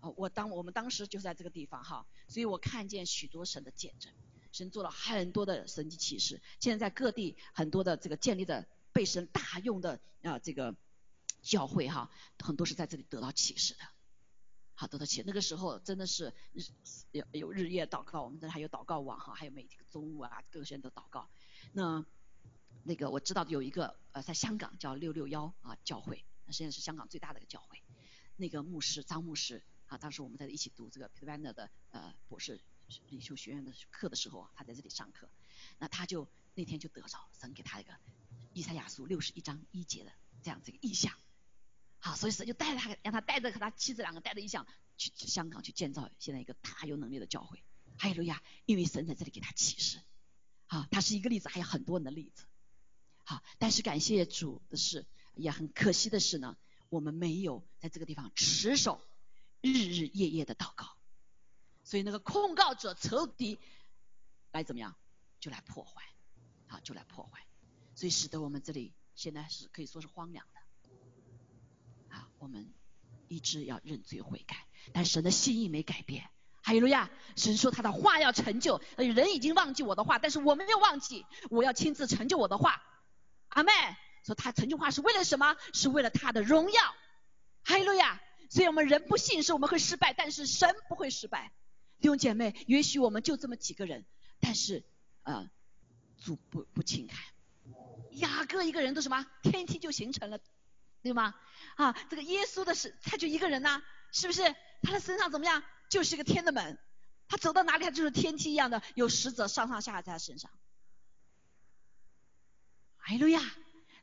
[0.00, 4.12] 哦，我当我们当时就在这个地方哈，所以我看见许多神的见证，
[4.52, 6.40] 神做了很多的神迹启示。
[6.60, 10.74] 现在在各地很多的这个建立的被神大用的啊这个
[11.42, 13.80] 教会哈，很多是在这里得到启示的。
[14.74, 16.62] 好，得到启，那个时候真的是日
[17.12, 21.28] 有有日夜祷告，我们这还有祷告网哈，还有每天中午啊，各个学院都祷告。
[21.72, 22.04] 那
[22.82, 27.82] 那个我知道有一个呃，在香港叫六六幺啊教会，那现在是香港最大的一个教会。
[28.36, 32.60] 那个牧师张牧师啊，当时我们在一起读这个 Peter Van 的呃博士
[33.08, 35.28] 领袖学院的课的时候，他在这里上课。
[35.78, 37.92] 那他就那天就得着神给他一个
[38.54, 41.12] 以赛亚书六十一章一节的这样子一个意象。
[42.04, 44.66] 好，所以神就带着他，让他带着和他妻子两个带着一项
[44.98, 47.62] 去去香港去建造现在一个大有能力的教会。
[47.96, 50.00] 哈利路亚，因为神在这里给他启示。
[50.66, 52.44] 好，他是一个例子，还有很多人的例子。
[53.22, 56.56] 好，但是感谢主的是，也很可惜的是呢，
[56.88, 59.00] 我们没有在这个地方持守
[59.60, 60.96] 日日夜夜的祷告，
[61.84, 63.60] 所以那个控告者仇敌
[64.50, 64.96] 来怎么样，
[65.38, 66.02] 就来破坏，
[66.66, 67.46] 好，就来破坏，
[67.94, 70.44] 所以使得我们这里现在是可以说是荒凉，
[72.42, 72.74] 我们
[73.28, 76.28] 一直要认罪悔改，但神的心意没改变，
[76.60, 82.82] 哈利路亚，神说他的话要成就，人已经忘记我的话，但是我没有忘记，我要亲自成就我的话。
[83.50, 83.70] 阿妹
[84.24, 85.54] 说他成就话是为了什么？
[85.72, 86.82] 是为了他的荣耀。
[87.62, 88.20] 哈利路亚！
[88.50, 91.52] 所以我们人不信是我们会失败，但是神不会失败。
[92.00, 94.04] 弟兄姐妹，也许我们就这么几个人，
[94.40, 94.82] 但是
[95.22, 95.48] 呃，
[96.18, 97.20] 主不不轻看。
[98.10, 99.24] 雅各一个人都什么？
[99.44, 100.40] 天梯就形成了，
[101.02, 101.34] 对吗？
[101.76, 104.54] 啊，这个耶稣的是他就一个人呐，是不是？
[104.82, 105.62] 他的身上怎么样？
[105.88, 106.78] 就是个天的门，
[107.28, 110.50] 他走到哪里他就是天梯一样的，有使者上上下下在他身上。
[112.98, 113.40] 哎路亚，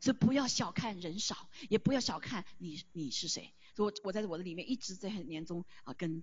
[0.01, 3.53] 所以不要小看人少，也不要小看你你是谁。
[3.77, 6.21] 我我在我的里面一直在年中啊跟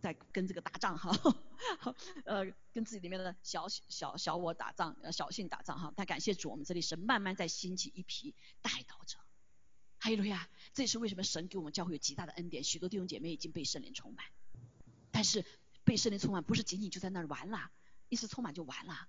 [0.00, 1.10] 在跟这个打仗哈，
[2.26, 5.92] 呃跟自己里面的小小小我打仗，呃小性打仗哈。
[5.96, 9.18] 但感谢主，我们这里是慢慢在兴起一批带导者。
[10.00, 14.24] 哈利路亚，这也是为什么神给我们教会有极大的恩典，许多弟兄姐妹已经被圣灵充满。
[15.12, 15.44] 但是
[15.84, 17.70] 被圣灵充满不是仅仅就在那儿完了，
[18.08, 19.08] 一次充满就完了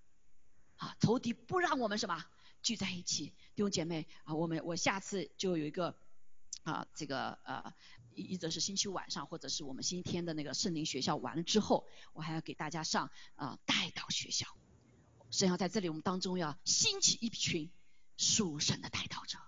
[0.75, 0.97] 啊！
[0.99, 2.25] 仇敌不让我们什么？
[2.62, 5.95] 聚在一起，弟兄姐妹啊，我们我下次就有一个
[6.63, 7.73] 啊，这个呃，
[8.13, 14.45] 一一则是星期晚上，或者是我们星期天的那个圣灵学校完了之后，我还要给大家上啊带到学校。
[15.32, 17.71] 神要在这里我们当中要兴起一群
[18.17, 19.39] 属神的带道者，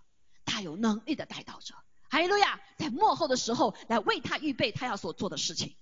[0.54, 1.74] 大有能力的带导者。
[2.12, 5.76] 哈利路亚，在幕后的时候来为他预备他要所做的事情。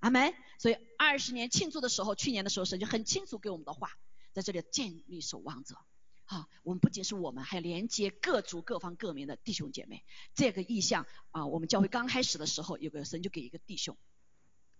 [0.00, 0.34] 阿门。
[0.58, 3.92] 所以二十年庆祝的时候，去年的时候神就很清楚给我们的话，
[4.32, 5.76] 在这里建立守望者。
[6.24, 10.04] 好，我们不仅是我们，还要连接各族各方各民的弟兄姐妹。
[10.34, 13.96] 这个意向啊，我们教会刚开始的时候，有个神就给一个弟兄，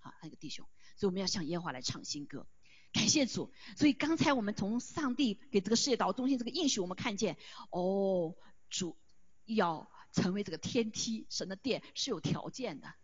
[0.01, 2.45] 好，一个弟兄，所以我们要向耶和华来唱新歌，
[2.93, 3.53] 感谢主。
[3.77, 7.37] 所以刚才我们从上帝给这个世界岛中心这个应许，我们看见，
[7.71, 8.35] 哦，
[8.69, 8.97] 主
[9.55, 12.95] 要成为这个天梯，神的殿是有条件的，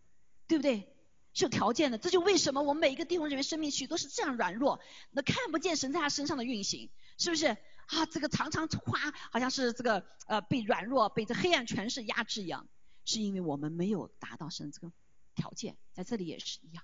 [0.47, 0.91] 对不对？
[1.33, 1.99] 是有条件的。
[1.99, 4.81] 这就为什么我们每一个弟兄人员生命许多是这样软弱，
[5.11, 7.57] 那看不见神在他身上的运行，是不是？
[7.87, 12.67] 啊，这个常常夸好像是这个呃被软弱、被这黑暗权势压制一样，
[13.05, 14.91] 是因为我们没有达到神这个
[15.35, 16.83] 条件，在这里也是一样。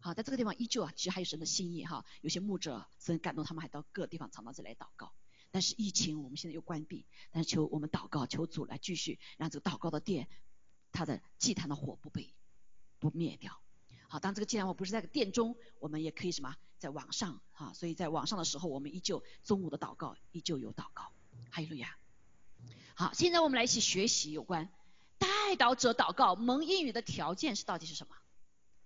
[0.00, 5.12] 好，在这个地方依旧啊，其实还有神的心意哈，有些牧者神感动他们，还到各地方常到这来祷告。
[5.52, 10.26] 但是疫情我们现在又关闭，但是求我们祷告，求主来继续让这个祷告的殿，
[10.90, 12.34] 它的祭坛的火不被
[12.98, 13.60] 不灭掉。
[14.08, 21.12] 好，当这个祭坛火不是在殿中，我们也可以什么在网上哈，所以在网上的时候，我们依旧中午的祷告依旧有祷告。
[21.50, 21.96] 哈利路亚。
[22.94, 24.70] 好，现在我们来一起学习有关
[25.18, 28.16] 代祷者祷告蒙应允的条件是到底是什么？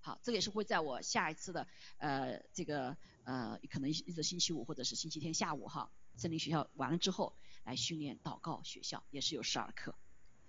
[0.01, 1.67] 好，这个也是会在我下一次的
[1.99, 5.91] 呃这个呃可能一直星期五或者是星期天下午哈。
[6.17, 9.95] 森林学校完了之后，来训练祷告学校，也是有十二课。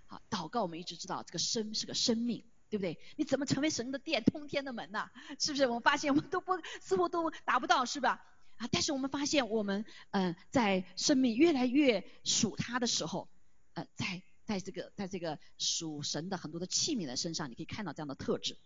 [0.06, 2.98] 好，祷告我们一直知道，这个生是个生命，对不对？
[3.16, 5.10] 你怎么成为神的殿、通天的门呢？
[5.38, 5.66] 是不是？
[5.66, 8.24] 我们发现我们都不似乎都达不到，是吧？
[8.56, 13.28] 啊，但是我们发现我们嗯，在生命越来越属他的时候，
[13.74, 18.56] 呃，在在这个在这个属神的很多的器皿的身上，你可以看到这样的特质。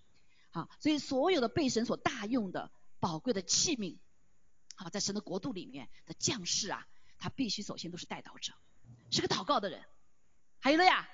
[0.50, 3.98] 好，所以所有的被神所大用的宝贵的器皿。
[4.76, 6.86] 好，在神的国度里面的将士啊，
[7.22, 8.52] 他必须首先都是带祷者，
[9.08, 9.80] 是个祷告的人。
[10.58, 11.08] 还有了呀，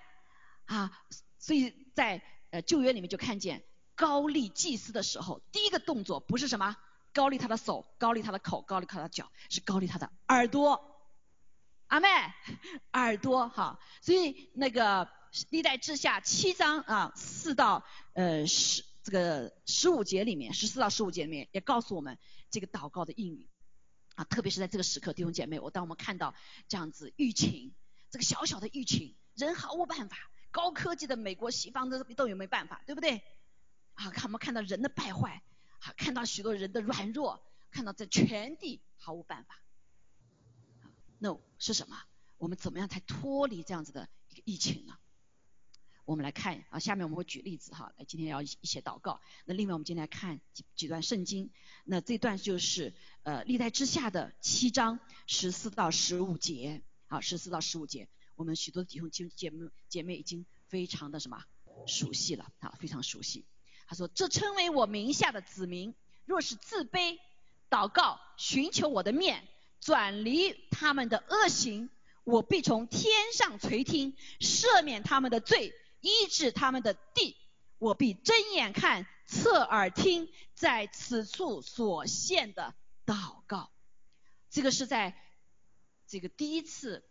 [0.64, 0.90] 啊，
[1.38, 3.62] 所以在呃旧约里面就看见
[3.94, 6.74] 高丽祭司的时候，第一个动作不是什么
[7.12, 10.82] 高丽他的手，高丽他的口，高丽他的脚，是高丽他的耳朵。
[11.88, 12.08] 阿妹，
[12.92, 15.10] 耳朵哈，所以那个
[15.50, 22.18] 历代志下七章啊四到呃十这个十五节里面，十四到十五节里面也告诉我们。
[22.50, 23.46] 这个祷告的应允
[24.18, 26.34] 啊，特别是在这个时刻，弟兄姐妹，我当我们看到
[26.66, 27.72] 这样子疫情，
[28.10, 30.16] 这个小小的疫情，人毫无办法，
[30.50, 33.22] 高科技的美国西方的都有没办法，对不对？
[33.94, 35.44] 啊，看我们看到人的败坏，
[35.78, 39.62] 啊，看到许多人的软弱，看到在全地毫无办法。
[41.20, 41.96] No 是什么？
[42.38, 44.98] 我们怎么样才脱离这样子的一个疫情呢？
[46.08, 49.20] 我们来看啊，下面我们会举例子哈，来今天要一些祷告。
[49.44, 51.50] 那另外我们今天来看几几段圣经，
[51.84, 52.94] 那这段就是
[53.24, 61.44] 呃历代之下的七章十四到十五节，好十四到十五节，我们许多弟兄姐妹姐妹已经非常的什么
[61.86, 63.44] 熟悉了啊，非常熟悉。
[63.86, 65.94] 他说：这称为我名下的子民，
[66.24, 67.18] 若是自卑
[67.68, 69.46] 祷告，寻求我的面，
[69.78, 71.90] 转离他们的恶行，
[72.24, 75.74] 我必从天上垂听，赦免他们的罪。
[76.00, 77.36] 医治他们的地，
[77.78, 83.70] 我必睁眼看，侧耳听，在此处所献的祷告。
[84.50, 85.20] 这个是在
[86.06, 87.04] 这个第一次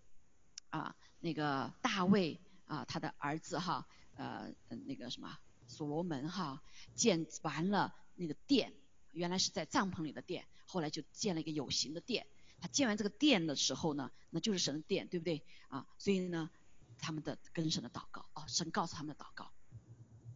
[0.70, 4.54] 啊，那个大卫啊，他的儿子哈，呃，
[4.86, 6.64] 那个什么所罗门哈，
[6.96, 8.74] 建完了那个殿，
[9.12, 12.26] 原来是在帐篷里的殿，后来就建了一个有形的殿。
[12.60, 15.86] 他建完这个殿的时候呢，那就是神的殿，对不对啊？
[15.98, 16.50] 所以呢。
[17.00, 19.52] 他们的跟神的祷告哦，神告诉他们的祷告，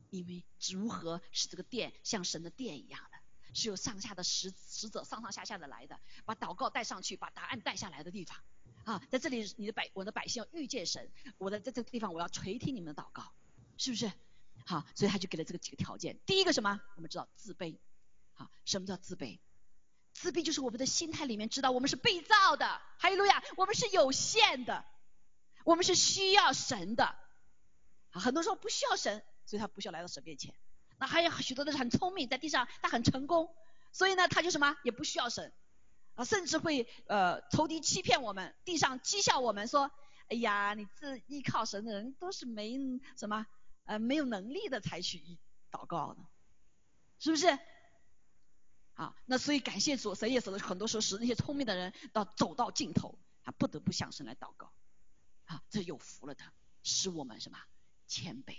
[0.09, 3.17] 因为如何使这个殿像神的殿一样的，
[3.53, 8.37] 是有上下的使使者上上下下的来的，把祷告带上去，把答案带下来的地方
[8.83, 13.31] 啊，在这里你的百我的百姓要遇见神，我的在这个地方我要垂听你们的祷告，
[13.77, 14.11] 是不是？
[14.65, 16.79] 好，所以他就给了这个几个条件，第一个什么？
[16.95, 17.77] 我们知道自卑，
[18.33, 19.39] 好，什么叫自卑？
[20.13, 24.85] 自卑就是我们的心态里面知道我们是被造的，哈利路亚，我们是有限的。
[25.65, 27.05] 我们是需要神的，
[28.11, 30.53] 啊，很多时候不需要神，所以他不需要来到神面前。
[30.97, 33.53] 那还有许多的是很聪明，在地上他很成功，
[33.91, 35.51] 所以呢，他就什么也不需要神，
[36.15, 39.91] 啊，甚至会呃仇敌欺骗我们，地上讥笑我们说，
[40.29, 42.77] 哎呀，你这依靠神的人都是没
[43.17, 43.45] 什么
[43.85, 45.21] 呃没有能力的才去
[45.71, 46.21] 祷告的，
[47.19, 47.57] 是不是？
[48.93, 54.71] 啊，那所以感谢主，神也使得很多时候使那些聪明的人到走到尽头，他不得不向神来祷告。
[55.51, 56.43] 啊，这有福了的，
[56.81, 57.57] 使我们什么
[58.07, 58.55] 谦卑，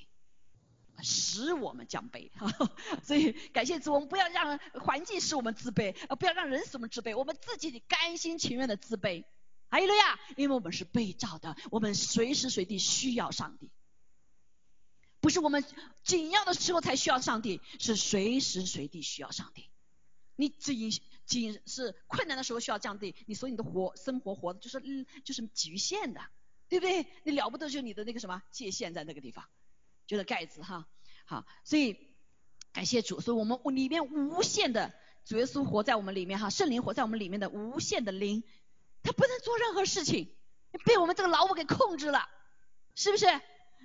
[1.03, 2.31] 使我们降卑。
[3.03, 9.25] 所以感谢主，我们不要让环境使我们自卑，啊，不要让人使我们自卑，我们自己甘心情愿的自卑。
[9.71, 13.71] 还有了呀，因为我们是被造的，我们随时随地需要上帝，
[15.21, 15.65] 不是我们
[16.05, 19.71] 紧要的时候才需要上帝，是随时随地需要上帝。
[20.37, 20.91] 你仅
[21.25, 26.21] 仅是困难的时候需要上帝，你所以你的活生活活的就是就是局限的。
[26.73, 27.07] 对不对？
[27.25, 29.45] 你了不得，就你的那个什么界限在那个地方，
[30.07, 30.89] 就是盖子哈。
[31.27, 31.99] 好，所以
[32.73, 34.95] 感谢主，所以我们里面无限的
[35.27, 38.43] 主耶稣活在我们里面哈，圣灵活在我们里面的无限的灵，
[39.03, 40.35] 他不能做任何事情，
[40.87, 42.27] 被我们这个老我给控制了，
[42.95, 43.27] 是不是？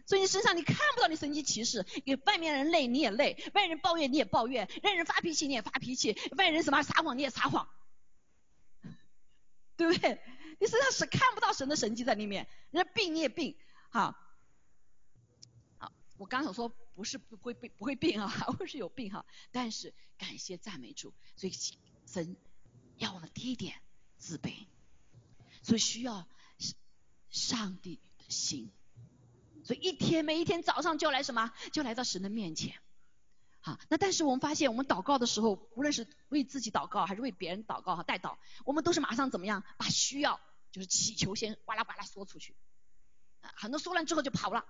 [0.06, 7.68] 所以你身上你看不到你神奇骑士，给外面人累你也累，外人抱怨你也抱怨，让人发脾气你也发脾气，外人什么撒谎你也撒谎，
[9.76, 10.22] 对不对？
[10.60, 13.56] 你身上是看不到神的神迹在里面，人家病你也病，
[13.90, 14.16] 好，
[15.78, 21.54] 好，我刚想说不是不会病不会病啊， 还会是有病哈，但是感谢赞美主，所以
[22.06, 22.36] 神
[22.98, 23.76] 要我们第一点
[24.18, 24.66] 自卑，
[25.62, 26.28] 所以需要
[27.30, 28.72] 上帝的心，
[29.64, 32.74] 所以一天每一天早上就来什么，就来到神的面前。
[33.62, 40.40] 啊，那但是我们发现，我们祷告的时候，无论是为自己祷告，还是为别人祷告哈，代祷，我们都是马上怎么样，把需要
[40.78, 42.56] 就是祈求先哇啦哇啦说出去，
[43.42, 44.64] 啊，很多说完之后就跑了，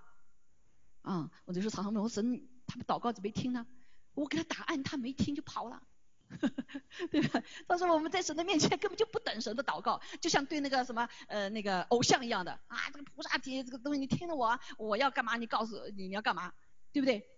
[1.02, 3.66] 啊，我就说常常问我神，他们祷告怎么没听呢？
[4.14, 5.82] 我给他答案，他没听就跑了，
[7.12, 7.42] 对吧？
[7.66, 15.36] 到时候我们在神的面前根本就不等神的祷告，就像对那个什么呃那个偶像一样的啊，这个菩萨提这个东西你听了我，我要干嘛？
[15.36, 16.54] 你告诉你你要干嘛？
[16.90, 17.28] 对不对？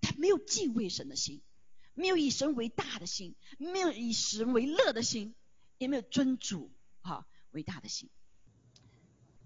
[0.00, 1.40] 他没有敬畏神的心，
[1.94, 5.34] 没有以神为大的心，没有以神为乐的心，
[5.78, 6.72] 也没有尊主
[7.02, 8.10] 哈伟大的心。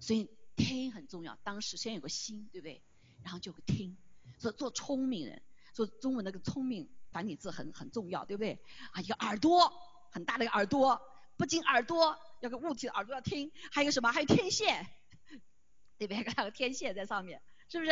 [0.01, 2.83] 所以听很重要，当时先有个心，对不对？
[3.23, 3.97] 然后就个听，
[4.39, 5.43] 说做聪明人，
[5.75, 8.59] 说中文那个聪明繁体字很很重要，对不对？
[8.93, 9.73] 啊，一个耳朵
[10.11, 11.01] 很大的一个耳朵，
[11.37, 14.13] 不仅耳朵要个物体的耳朵要听，还有什么？
[14.13, 14.87] 还有天线，
[15.99, 16.23] 对不对？
[16.35, 17.91] 还有天线在上面，是不是？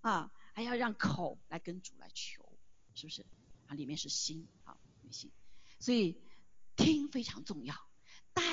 [0.00, 0.32] 啊。
[0.52, 2.44] 还要让口来跟主来求，
[2.92, 3.24] 是不是？
[3.68, 4.76] 啊，里面是心，啊，
[5.10, 5.30] 心。
[5.78, 6.20] 所以
[6.76, 7.74] 听非常重要，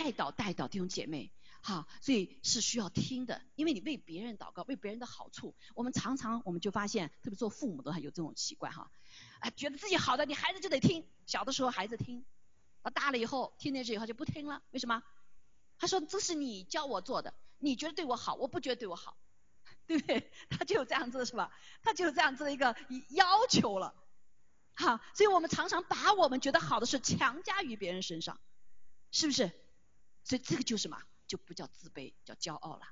[0.07, 5.53] 带导带导弟兄姐妹，哈，所以是需要听的，因为你为别人祷告，为别人的好处。
[5.75, 8.89] 我们常常我们就发现，特别做父母的还有这种习惯哈，
[9.39, 11.05] 啊，觉得自己好的，你孩子就得听。
[11.25, 12.23] 小的时候孩子听，
[12.83, 15.03] 啊，大了以后听那句以后就不听了，为什么？
[15.77, 19.17] 他说这是你教我做的，你觉得对我好，我不觉得对我好。
[19.87, 20.31] 对不对？
[20.49, 21.51] 他就有这样子是吧？
[21.81, 22.75] 他就有这样子的一个
[23.09, 23.93] 要求了，
[24.73, 28.39] 哈，所以我们常常把我们觉得好的事强加于别人身上，
[29.11, 29.51] 是不是？
[30.27, 31.01] 所以这个就什么？
[31.27, 32.85] 就不叫自卑，叫骄傲了，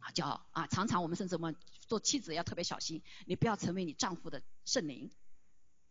[0.00, 0.66] 啊，骄傲啊！
[0.66, 1.56] 常常我们甚至我们
[1.88, 5.10] 做妻子要特别小心，你不要成为你丈夫的圣灵，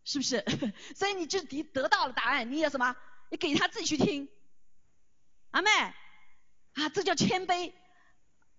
[0.04, 0.44] 是不是？
[0.96, 2.96] 所以你就得得到了答案，你也什么？
[3.30, 4.28] 你给他自己去听，
[5.50, 5.70] 阿妹
[6.74, 7.72] 啊，这叫谦卑。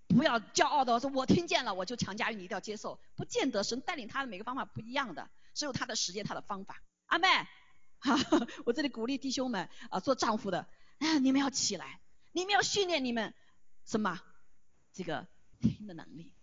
[0.08, 3.00] 不要骄傲的说，我听见了，我就强加于你，一定要接受。
[3.16, 6.84] 不见得神带领他的每个方法不一样的，只有他的时间，他的方法。
[7.08, 7.28] 阿妹，
[8.00, 8.16] 哈，
[8.66, 10.68] 我这里鼓励弟兄们啊，做丈夫的，
[11.00, 12.00] 啊，你们要起来，
[12.32, 13.34] 你们要训练你们
[13.86, 14.22] 什么？
[14.94, 15.28] 这个
[15.60, 16.34] 听的能力，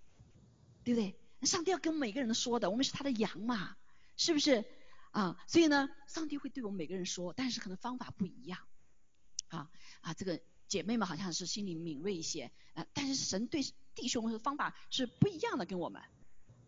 [0.85, 1.19] 对不对？
[1.47, 3.77] 上帝要跟每个人说的，我们是他的羊嘛，
[4.17, 4.65] 是不是？
[5.13, 8.61] 啊，所以呢，上帝会对我们每个人说，但是可能方法不一样。
[9.49, 9.71] 啊
[10.01, 10.41] 啊，这个。
[10.71, 13.61] 姐妹们好像是心里敏锐一些，呃，但是神对
[13.97, 16.01] 弟兄的方法是不一样的，跟我们，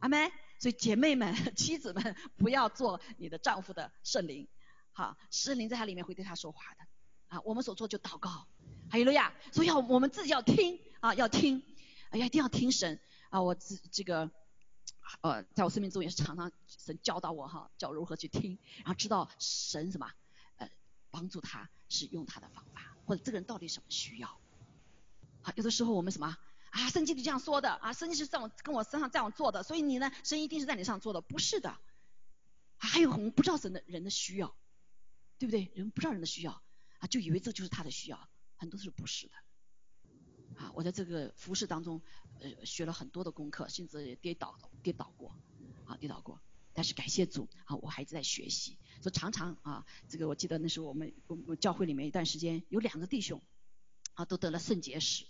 [0.00, 4.48] 阿妹，所以姐妹们、 妻子们不要做你的丈夫的圣灵，
[4.90, 6.84] 好，圣灵在他里面会对他说话的，
[7.32, 8.46] 啊，我们所做就祷告，
[8.90, 11.62] 还有了呀，所以要我们自己要听啊，要听，
[12.10, 14.30] 哎呀，一定要听神啊，我这这个，
[15.22, 20.12] 呃，在我生命中也是常常神教导我哈，教如何去听，然后知道神什么，
[20.58, 20.68] 呃，
[21.10, 22.94] 帮助他使用他的方法。
[23.06, 24.28] 或者这个人到底什么需要？
[25.40, 26.36] 啊，有的时候我们什么
[26.68, 26.90] 啊？
[26.90, 31.78] 圣经里这样说的啊，圣经是在我跟我身上这样做的，所以你呢，神一定是在你上做的，不是的。
[32.76, 34.54] 还有我们不知道神的人的需要，
[35.38, 35.72] 对不对？
[35.74, 36.62] 人不知道人的需要
[37.02, 39.34] 啊，就以为这就是他的需要，很多是不是的。
[40.54, 42.00] 啊，我在这个服饰当中
[42.38, 45.34] 呃学了很多的功课，甚至跌倒跌倒过
[45.84, 46.40] 啊，跌倒过。
[46.72, 48.78] 但是感谢主啊，我还在学习。
[49.02, 53.42] 说常常啊，这个我记得那时候我们我们教会里面一段时间有两个弟兄
[54.14, 55.26] 啊都得了肾结石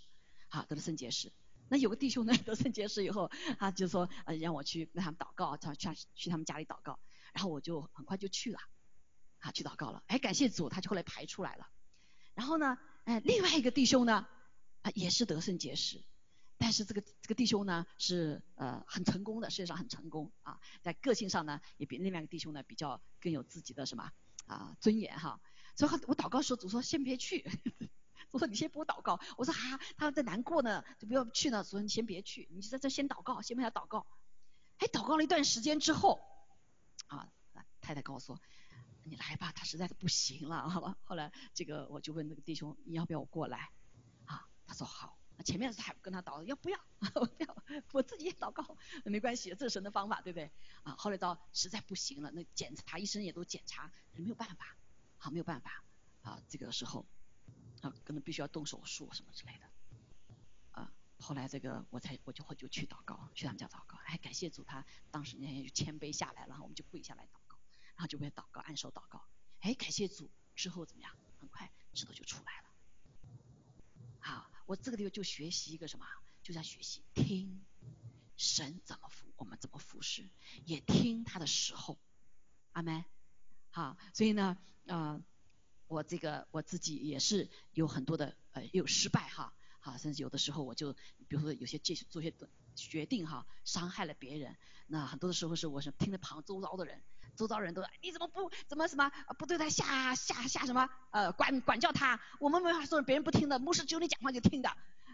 [0.49, 1.33] 啊得了肾结石。
[1.69, 6.99] 那有个弟兄呢 得肾结石以后，他就说呃让我去跟他们祷告，他去去他们家里祷告。
[7.33, 8.59] 然后我就很快就去了
[9.43, 10.01] 啊去祷告了。
[10.07, 11.67] 哎感谢主，他就后来排出来了。
[12.33, 14.25] 然后呢，哎另外一个弟兄呢
[14.81, 16.03] 啊也是得肾结石。
[16.57, 24.11] 但是这个这个弟兄呢是呃很成功的，事业上很成功啊，在个性上呢也比另外一个弟兄呢比较更有自己的什么
[24.45, 25.41] 啊尊严哈。
[25.75, 27.43] 所以我祷告时候主说先别去，
[28.31, 29.19] 我说你先给我祷告。
[29.35, 31.63] 我说啊他在难过呢，就不要去呢。
[31.65, 34.05] 说你先别去，你就在这先祷告，先为他祷告。
[34.77, 36.21] 哎，祷告了一段时间之后
[37.07, 37.27] 啊，
[37.81, 38.19] 太太跟我
[39.03, 40.97] 你来吧，他实在是不行了，好吧。
[41.03, 43.69] 后来这个我就问那个弟兄你要不要我过来
[44.25, 44.47] 啊？
[44.65, 45.17] 他说好。
[45.43, 46.79] 前面是还跟他祷，要不要？
[47.01, 50.49] 不要，我自己也祷告，没关系，这是神的方法，对不对？
[50.83, 54.77] 啊，后来到实在不行了，那检查医生也都检查，没有办法，
[55.17, 55.83] 好，没有办法，
[56.21, 57.05] 啊，这个时候
[57.81, 59.69] 啊，可能必须要动手术什么之类的，
[60.71, 67.39] 啊，后来这个我才我就会就去祷告，去他们家祷告，哎，感谢主，他当时那天就谦卑下来了，我们就跪下来祷，
[67.95, 69.23] 然后就为祷告按手祷告，
[69.59, 71.15] 哎，感谢主，之后怎么样？
[71.39, 72.69] 很快指头就出来了。
[74.19, 76.05] 好，我这个地方就学习一个什么？
[76.41, 77.63] 就在学习听
[78.35, 80.29] 神怎么服，我们怎么服侍，
[80.65, 81.99] 也听他的时候，
[82.71, 83.05] 阿门。
[83.71, 85.21] 好，所以呢，呃，
[85.87, 89.53] 我这个我自己也是有很多的呃有失败哈，
[89.85, 90.93] 好，甚至有的时候我就
[91.27, 92.33] 比如说有些做做些
[92.73, 94.55] 决定哈，伤害了别人，
[94.87, 97.03] 那很多的时候是我是听着旁周遭的人，
[97.35, 104.73] 周遭人都你怎么不怎么什么不对他下下下什么呃管管教他，我们没法说别人不听的，牧师只有你讲话就听的。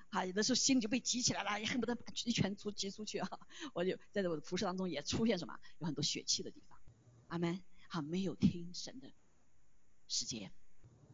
[0.10, 3.30] 啊，有的时候心里就被激起来了，也恨不得一拳出击出去啊！
[3.74, 6.80] 我就在我的服饰当中也出现什么，有很多血气的地方。
[7.30, 7.60] 阿门。
[7.88, 9.12] 好，没有听神的
[10.08, 10.52] 时间，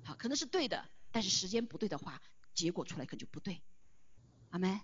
[0.04, 2.22] 好，可能是对的，但是时间不对的话，
[2.56, 3.62] 结果出来可能就不对。
[4.50, 4.82] 阿门。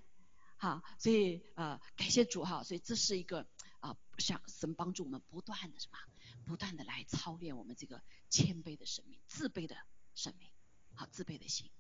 [0.58, 3.48] 好，所以呃，感谢主哈，所以这是一个
[3.80, 5.98] 啊，向神帮助我们不断的什么，
[6.46, 9.76] 不断的来操练我们这个谦卑的生命、自卑的
[10.14, 10.52] 生命，
[10.94, 11.72] 好，自卑的心。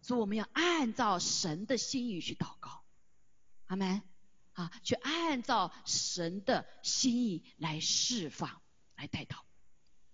[0.00, 2.82] 所以我们要按照神的心意去祷告，
[3.66, 4.00] 阿门
[4.54, 8.62] 啊，去按照神的心意来释放、
[8.96, 9.36] 来带祷，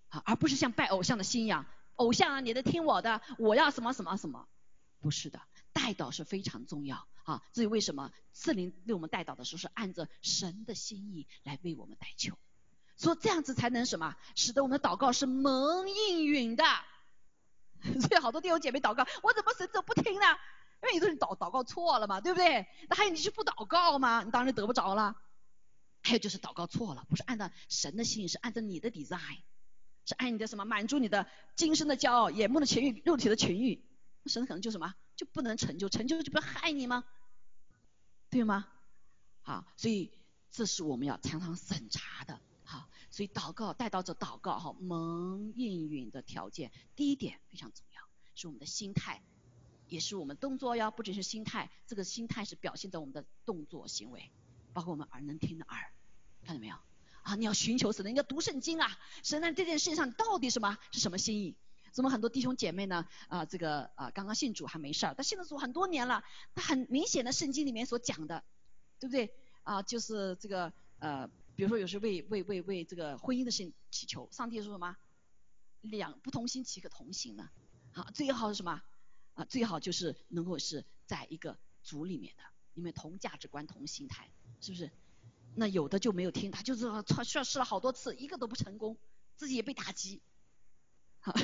[0.09, 1.65] 啊，而不是像拜偶像的信仰，
[1.95, 4.49] 偶像啊，你得听我的，我要什么什么什么，
[5.01, 5.41] 不是的，
[5.73, 7.43] 带祷是非常重要啊。
[7.53, 12.37] 至于为什么圣灵为我们带祷的时候是按照神的心意来为我们代求，
[12.97, 16.65] 说这样子才能什么，使得我们的祷告是蒙应允的。
[18.01, 20.27] 所以好多弟兄姐妹祷告，我怎么神怎么不听呢？
[20.83, 22.67] 因为有的人祷祷告错了嘛，对不对？
[22.89, 24.23] 那还有你就不祷告吗？
[24.25, 25.17] 你当然得不着了。
[26.03, 29.39] 还有就是祷告错了，不是按照神的心意，是按照你的 design，
[30.05, 33.85] 是按你的什么满足你的今生的骄傲、眼目的情欲、肉体的情欲，
[34.29, 37.05] 神可能就什么就不能成就，成就就不要害你吗？
[38.31, 38.67] 对吗？
[39.43, 40.13] 好，所以
[40.51, 42.41] 这是我们要常常审查的。
[42.65, 48.03] 好所以祷告带到这祷告哈蒙应允的条件，第一点非常重要，
[48.35, 49.23] 是我们的心态，
[49.87, 54.33] 也是我们动作呀，不只是心态，这个心态是表现在我们的动作行为，
[54.73, 55.93] 包括我们耳能听的耳，
[56.45, 56.77] 看到没有？
[57.23, 61.57] 啊，你要寻求神的，你要读圣经啊，神在这件事情上到底什么是什么心意？
[61.97, 63.09] 怎么很多弟兄姐妹呢？
[63.29, 66.23] 啊，这个啊刚刚信主还没事儿，他信了主很多年了，
[66.55, 68.45] 他很明显的圣经里面所讲的，
[69.01, 69.33] 对不对？
[69.63, 71.31] 啊，就是这个呃。
[71.57, 74.95] 比如说，有时为为为为这个婚姻的事情祈求，上帝说什么？
[75.81, 77.49] 两不同心岂可同行呢？
[77.93, 78.83] 好，最好是什么？
[79.33, 82.43] 啊，最好就是能够是在一个组里面的，
[82.75, 84.31] 因为同价值观、同心态，
[84.61, 84.91] 是不是？
[85.55, 88.99] 那有的就没有听，他就是他需要试了好多次，一个都不成功，
[89.35, 90.21] 自己也被打击。
[91.27, 91.35] 好，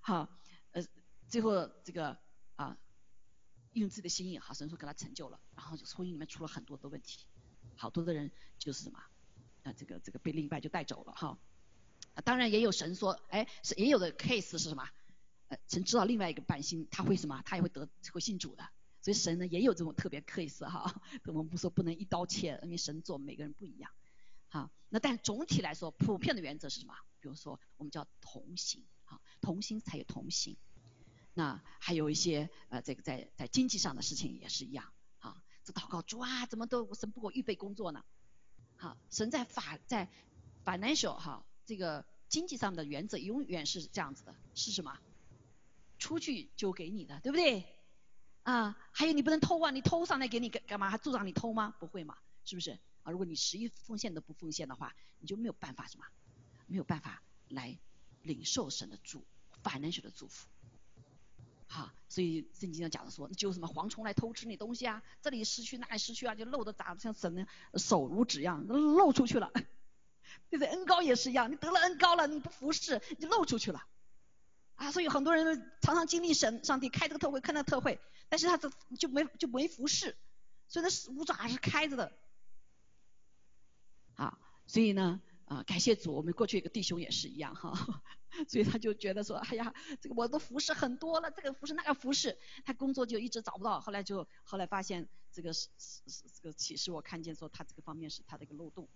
[0.00, 0.28] 好，
[0.70, 0.82] 呃，
[1.28, 2.16] 最后这个
[2.56, 2.74] 啊，
[3.74, 7.26] 用自己的心意，好，神说给他成就了，然后就婚姻里面出了很多的问题，
[7.76, 8.98] 好多的人就是什么？
[9.62, 11.38] 啊，这个这个被另一半就带走了哈。
[12.14, 14.88] 啊，当然也有神说，哎，是也有的 case 是什么？
[15.48, 18.66] 呃，神知道另外一个半心他会什么，他也会得会信主的。
[19.02, 21.02] 所以神呢也有这种特别 case 哈。
[21.26, 23.90] 我们不说不能一刀切，因为神做每个人不一样。
[24.48, 26.94] 好，那但总体来说，普遍的原则是什么？
[27.20, 28.82] 比如说我们叫同行，
[29.40, 30.56] 同心才有同行。
[31.34, 34.92] 那还有一些呃，这个在在经济上的事情也是一样。
[35.20, 38.04] 啊，这祷告主啊，怎么都神不给我预备工作呢？
[38.76, 40.08] 好，神在法在
[40.64, 44.98] financial 哈，这个经济上的原则永远是这样子的，是什么？
[45.98, 47.64] 出去就给你的，对不对？
[48.42, 50.90] 啊，还有你不能偷啊，你偷上来给你干干嘛？
[50.90, 51.74] 还助长你偷吗？
[51.78, 52.72] 不会嘛，是不是？
[53.02, 56.04] 啊，如果你十一奉献都不奉献的话，你就没有办法什么？
[56.66, 57.78] 没有办法来
[58.22, 59.24] 领受神的祝
[59.62, 60.46] financial 的祝福。
[61.66, 67.46] 好，所以圣经上讲的说，就什么蝗虫来偷吃你东西啊，这里失去那里失去啊，就漏的咋像神的
[67.78, 69.52] 手如纸一样漏出去了，
[70.48, 70.66] 对不对？
[70.66, 73.86] 恩高也是一样，你得了恩高了，你不服侍，你就漏出去了
[74.74, 74.90] 啊。
[74.90, 78.68] 所以很多人常常经历神上帝开这个特会，开那个特会，但是他这
[78.98, 80.16] 就没就没服侍，
[80.66, 82.12] 所以那五爪是开着的。
[84.14, 85.20] 好，所以呢。
[85.50, 87.74] 啊，感谢主，我们过去一个弟兄也是一样哈，
[88.48, 96.02] 所以他就觉得说，哎呀，这个我的服饰很多了，这个服饰那个服饰，他工作就一直找不到，后来就后来发现这个是是
[96.36, 98.88] 这个启示，我看见说他这个方面是他的一个漏洞，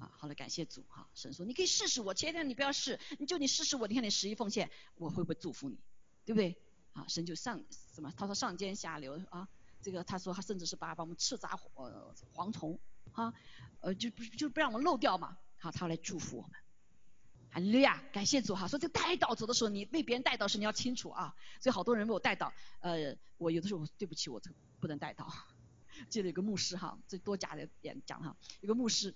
[0.00, 5.76] 啊，后来感谢主哈，神说你可以试试我，前天你不要试，你就你试试我，你看你十一奉献，我会不会祝福你，
[6.24, 6.56] 对不对？
[6.94, 7.62] 啊，神就上
[7.94, 8.10] 什么？
[8.16, 9.46] 他说上尖下流啊，
[9.82, 12.78] 这个他说他甚至是把把我们叱咤呃蝗虫。
[13.12, 13.32] 啊，
[13.80, 16.52] 呃，就不就不让我们漏掉嘛，好，他要来祝福我们，
[17.50, 18.68] 哈利路亚，感谢主哈。
[18.68, 21.34] 说这个带到走的时候，你被别人带到时，你要清楚啊。
[21.60, 25.32] 所以好多人为我带到，呃，我有的时候对不起，我这个不能带到。
[26.08, 29.14] 记得有个牧师哈，这多加的点讲哈，有个牧师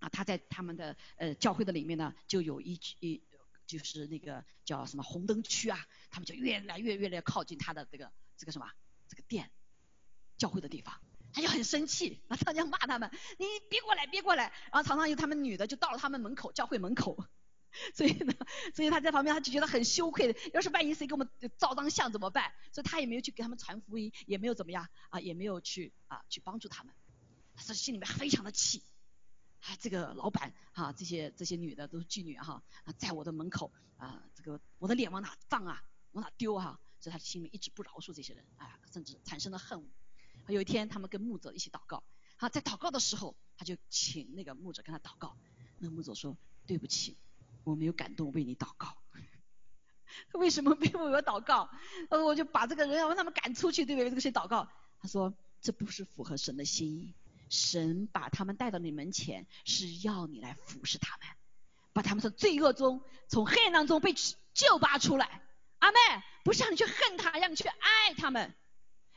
[0.00, 3.22] 啊，他在他们的呃教会的里面呢，就有一一
[3.66, 5.78] 就是那个叫什么红灯区啊，
[6.10, 8.12] 他们就越来越越来越靠近他的这个。
[8.36, 8.68] 这个什么
[9.08, 9.48] 这个殿
[10.36, 11.00] 教会的地方，
[11.34, 17.18] 他就很生气，然后常常骂他们，你别过来别过来，然后常常有他们女的就到了他们门口教会门口，
[17.92, 18.32] 所以呢，
[18.74, 21.28] 所以他在旁边他就觉得很羞愧的，要是万一谁给我们
[21.58, 22.54] 照张相怎么办？
[22.72, 26.94] 所以他也没有去给他们传福音，也没有怎么样啊，也没有去啊去帮助他们，
[27.56, 28.82] 他心里面非常的气。
[29.60, 35.82] 啊，这个老板哈，这些这些女的都是妓女哈，啊，在我的门口啊，这个我的脸往哪放啊，
[36.12, 39.82] 往哪丢哈，所以他心里一直不饶恕这些人，啊，甚至产生了恨。
[40.48, 42.02] 有一天，他们跟牧者一起祷告，
[42.36, 45.36] 好，在祷告的时候，他就请那个牧者跟他祷告。
[45.78, 46.36] 那牧者说
[46.66, 47.16] ：“对不起，
[47.64, 48.96] 我没有感动为你祷告。
[50.34, 51.70] 为什么没有为我祷告？
[52.10, 54.10] 呃，我就把这个人要让他们赶出去，对不对？
[54.10, 54.68] 这个谁祷告？
[55.00, 57.14] 他说这不是符合神的心意。”
[57.50, 61.28] 神把他们带到你门前，是要你来服侍他们，
[61.92, 64.14] 把他们从罪恶中、从黑暗当中被
[64.54, 65.42] 救拔出来。
[65.78, 65.98] 阿妹，
[66.42, 68.54] 不是让你去恨他，让你去爱他们，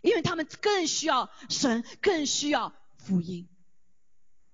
[0.02, 3.48] 因为他们更需要神，更需要福音。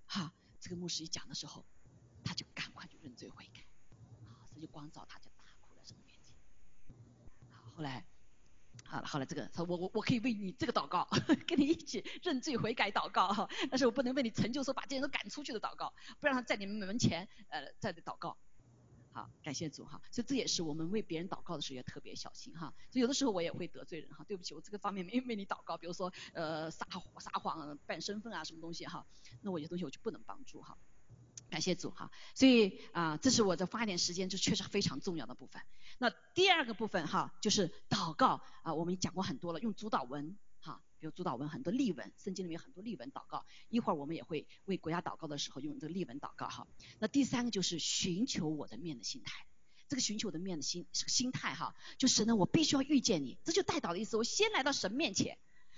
[0.06, 1.66] 好，这个牧师一讲的时候，
[2.24, 3.66] 他就赶快就认罪悔改，
[4.26, 6.36] 好，神就光照他，就大哭在神面前。
[7.50, 8.06] 好，后来。
[8.86, 11.08] 好了，好了，这个他我我我可以为你这个祷告，
[11.48, 18.38] 跟你一起认罪悔改祷告哈，但是我不能为你成就说把这些人都赶出去的祷告，不让他在你们门前呃在这祷告。
[19.14, 22.74] 好，感谢主哈，所以这也是我们为别人祷告的时候要特别小心哈。
[22.90, 26.88] 所以有的时候我也会得罪人哈，对不起，我这个方面没为你祷告，比如说呃撒
[27.20, 29.06] 撒谎办身份啊什么东西哈，
[29.42, 30.78] 那我有些东西我就不能帮助哈。
[31.50, 35.62] 感谢主哈，所以啊，这是我在花一点时间，这确实非常重要的部分。
[36.00, 43.46] 那第二个部分哈，就是祷告啊，我们讲过很多了，用主导文哈，比如主导文很多例文，圣经里面很多例文祷告。
[43.70, 46.66] 一会儿我们也会为国家祷告的时候用这个例文祷告哈。
[47.00, 49.46] 那第三个就是寻求我的面的心态，
[49.90, 54.16] 这个寻求我的面的心心态哈，就是呢我必须要遇见你，这就带祷的意思。
[54.16, 55.38] 我先来到神面前，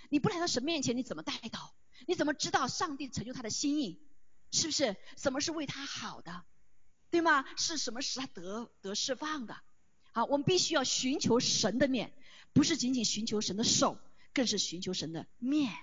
[0.10, 1.72] 你不来到神面前，你怎么带祷？
[2.08, 4.00] 你怎么知道上帝成就他的心意？
[4.52, 6.46] 是不是什么是为他好的，
[7.10, 7.44] 对吗？
[7.58, 9.58] 是什么使他得得释放的？
[10.12, 12.14] 好，我们必须要寻求神的面，
[12.54, 13.98] 不是仅仅寻求神的手，
[14.36, 15.74] 更是寻求神的面。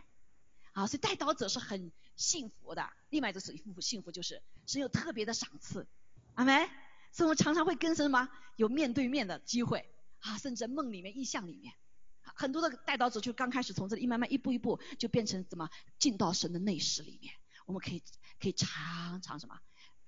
[0.73, 2.89] 啊，所以带导者是很幸福的。
[3.11, 5.89] 另外一个是幸福，幸福就是神有特别的赏赐，
[6.35, 6.71] 阿门。
[7.11, 11.75] 所以我们常常会跟神什么有面对面的机会啊，甚至梦里面、意象里面，
[12.23, 17.35] 很多的带导者就刚开始从这里慢慢一步一步就变成怎么进到神的内室里面，
[17.67, 18.03] 我们可以。
[18.41, 19.61] 可以常常什么？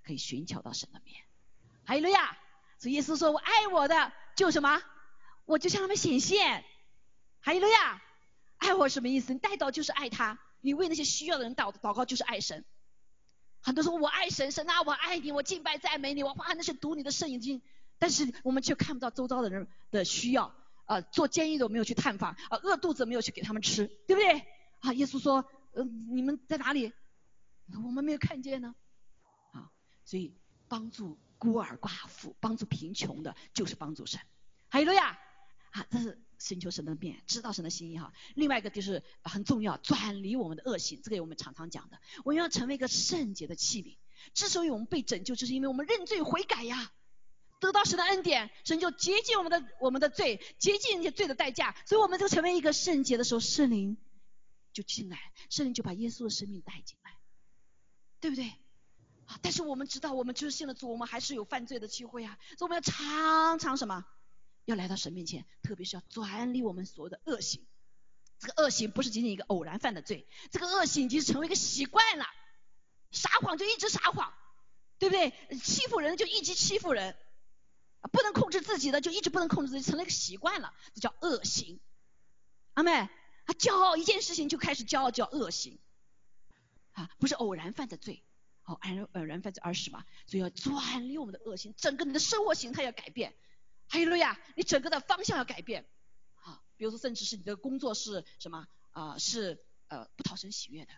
[0.02, 1.22] 可以寻求到神的面。
[1.84, 2.36] 还有了呀，
[2.80, 4.82] 主耶稣说：“我爱我的，就什么？
[5.44, 6.64] 我就向他们显现。”
[7.38, 8.02] 还有了呀，
[8.58, 9.32] 爱我什么意思？
[9.32, 12.64] 你带祷就是爱他，你为那些需要的人祷祷告就是爱神。
[13.60, 17.62] 很多说我爱神，神啊，我爱你，我敬拜赞美你，我花那些读你的圣经，
[17.98, 20.54] 但是我们却看不到周遭的人的需要。
[20.86, 24.46] 啊，做监狱的我没有去探访，啊，饿肚子没有去给他们吃，对不对？
[24.80, 25.42] 啊，耶稣说
[25.72, 26.92] ：“嗯，你们在哪里？”
[27.82, 28.74] 我们没有看见呢，
[29.52, 29.70] 啊，
[30.04, 30.36] 所以
[30.68, 34.20] 帮助孤儿寡妇、帮助贫穷的，就是帮助神。
[34.68, 35.18] 还有了呀，
[35.70, 38.12] 啊，这是寻求神的面，知道神的心意哈。
[38.34, 41.98] 另外一个就是很重要，转离我们的恶行，这个我们常常讲的。
[42.24, 43.96] 我们要成为一个圣洁的器皿。
[44.34, 46.92] 之所以我们被拯救，就是因为我们认罪悔改呀，
[47.60, 51.74] 得到神的恩典，神就洁净我们的我们的罪，洁净那些罪的代价。
[51.86, 53.96] 所以我们就成为一个圣洁的时候，圣灵
[54.72, 55.18] 就进来，
[55.50, 57.12] 圣灵就把耶稣的生命带进来。
[58.20, 58.46] 对不对？
[59.26, 59.38] 啊！
[59.42, 62.38] 但是我们知道，我们就是信了主，我们还是有犯罪的机会啊。
[62.56, 64.02] 所以我们要常常什么？
[64.64, 67.66] 要来到神面前，特别是要转离我们所有的恶行。
[68.38, 72.26] 这个恶行不是仅仅一个偶然犯的罪，这个恶行已经成为一个习惯了。
[73.10, 74.34] 撒谎就一直撒谎，
[74.98, 75.32] 对不对？
[75.58, 77.16] 欺负人就一直欺负人，
[78.10, 81.80] 不能控制自己的就一直不能控制自己，成了一个习惯了，这叫恶行。
[82.72, 83.08] 阿妹，
[83.46, 85.78] 他骄傲一件事情就开始骄傲，叫恶行。
[86.92, 88.24] 啊，不是偶然犯的罪，
[88.64, 93.34] 哦，偶然偶然犯罪而是嘛，所以要转离我们的恶行，整个你的生活形态要改变，
[93.94, 95.86] 还有了呀，你整个的方向要改变，
[96.42, 100.92] 啊，比如说甚至是你的工作是什么啊，是呃不讨神喜悦的，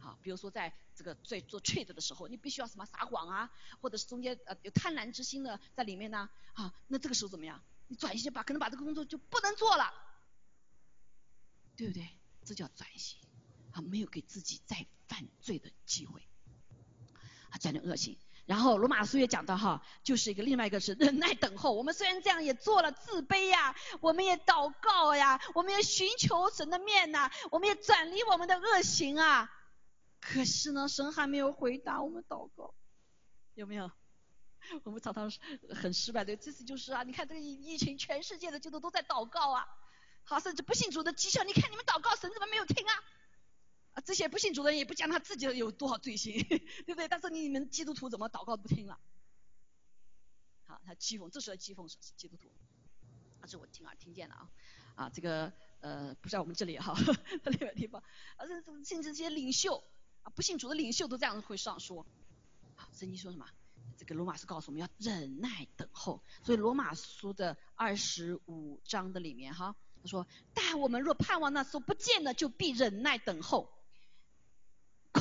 [0.00, 7.62] 好，比如说在这个在做 trade 的时候，你必须要什么撒谎啊，或者是中间呃有贪婪之心的在里面呢，啊，那这个时候怎么样？
[7.86, 9.94] 你转型把可能把这个工作就不能做了，
[11.76, 12.08] 对不对？
[12.44, 13.20] 这叫转型。
[13.70, 16.26] 啊没有给自己再犯罪的机会，
[17.50, 18.18] 啊，这样的恶性。
[18.46, 21.72] 然后罗马书也讲到哈，就是一个另外一个是忍耐等候。
[21.72, 29.52] 我们虽然这样也做了自卑呀，我们也祷告呀，我们也寻求神的面呐，我们也转离我们的恶行啊。
[30.20, 32.72] 可是呢，神还没有回答我们祷告，
[33.54, 33.90] 有没有？
[34.84, 35.30] 我们常常
[35.74, 39.66] 很失败的，这次就是啊，你看这个疫情，全世界的基督都在祷告啊。
[40.24, 42.94] 好，甚至不信主的讥笑，你看你们祷告，神怎么没有听啊？
[43.96, 46.38] 啊，这些不信主的人也不讲他自己有多少罪行，
[46.84, 47.08] 对不对？
[47.08, 48.98] 但是你们基督徒怎么祷告不听了？
[50.66, 52.48] 好，他讥讽，这时候讥讽是基督徒，
[53.40, 54.50] 啊这我亲耳听见的啊，
[54.96, 56.94] 啊，这个呃不在我们这里哈，
[57.42, 58.02] 在另外地方，
[58.36, 59.82] 而且甚至这些领袖
[60.24, 62.04] 啊，不信主的领袖都这样会上说，
[62.74, 63.48] 啊，圣经说什么？
[63.96, 73.72] 这个罗马书告诉我们要忍耐等候，所以罗马书的二十五章的里面哈，他说，但我们若盼望那所不见的，就必忍耐等候。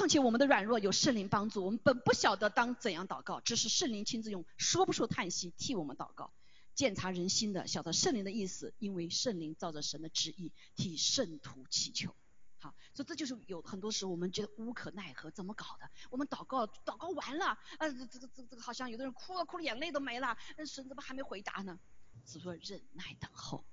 [0.06, 6.32] 况且我们的软弱有圣灵帮助，我们本不晓得当怎样祷告，只是圣灵亲自用说不出叹息替我们祷告。
[6.76, 12.16] 鉴察人心的，晓得圣灵的意思，因为圣灵照着神的旨意替圣徒祈求。
[12.60, 15.90] 好，所以这就是有很多时候我们觉得无可奈何，怎么搞的？
[16.12, 21.80] 我们祷告祷告完了，呃，这个这个这个好像有的人哭了哭了，眼泪都没了，那神怎么还没回答呢？
[22.28, 23.66] 只说忍耐等候。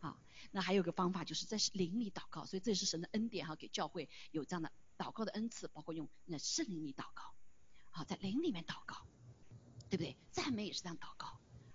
[0.00, 0.18] 好，
[0.50, 4.72] 那还有个方法就是在灵里祷告，所以这也是神的恩典哈，给教会有这样的。
[4.98, 7.32] 祷告的恩赐，包括用那圣灵里祷告，
[7.92, 9.06] 好，在灵里面祷告，
[9.88, 10.16] 对不对？
[10.32, 11.28] 赞美也是这样祷告。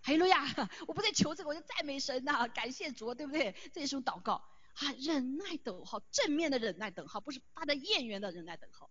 [0.06, 0.46] 哈利路亚！
[0.86, 3.56] 我不在求这个，我就赞美神呐，感谢主，对不对？
[3.74, 4.34] 这也是种祷告。
[4.76, 8.90] 啊，忍耐等候，正面的忍耐等候，不是发的厌缘的忍耐等候，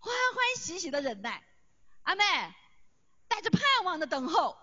[0.00, 1.44] 欢欢喜喜的忍耐。
[2.02, 2.24] 阿妹，
[3.28, 4.56] 带着盼望的等候，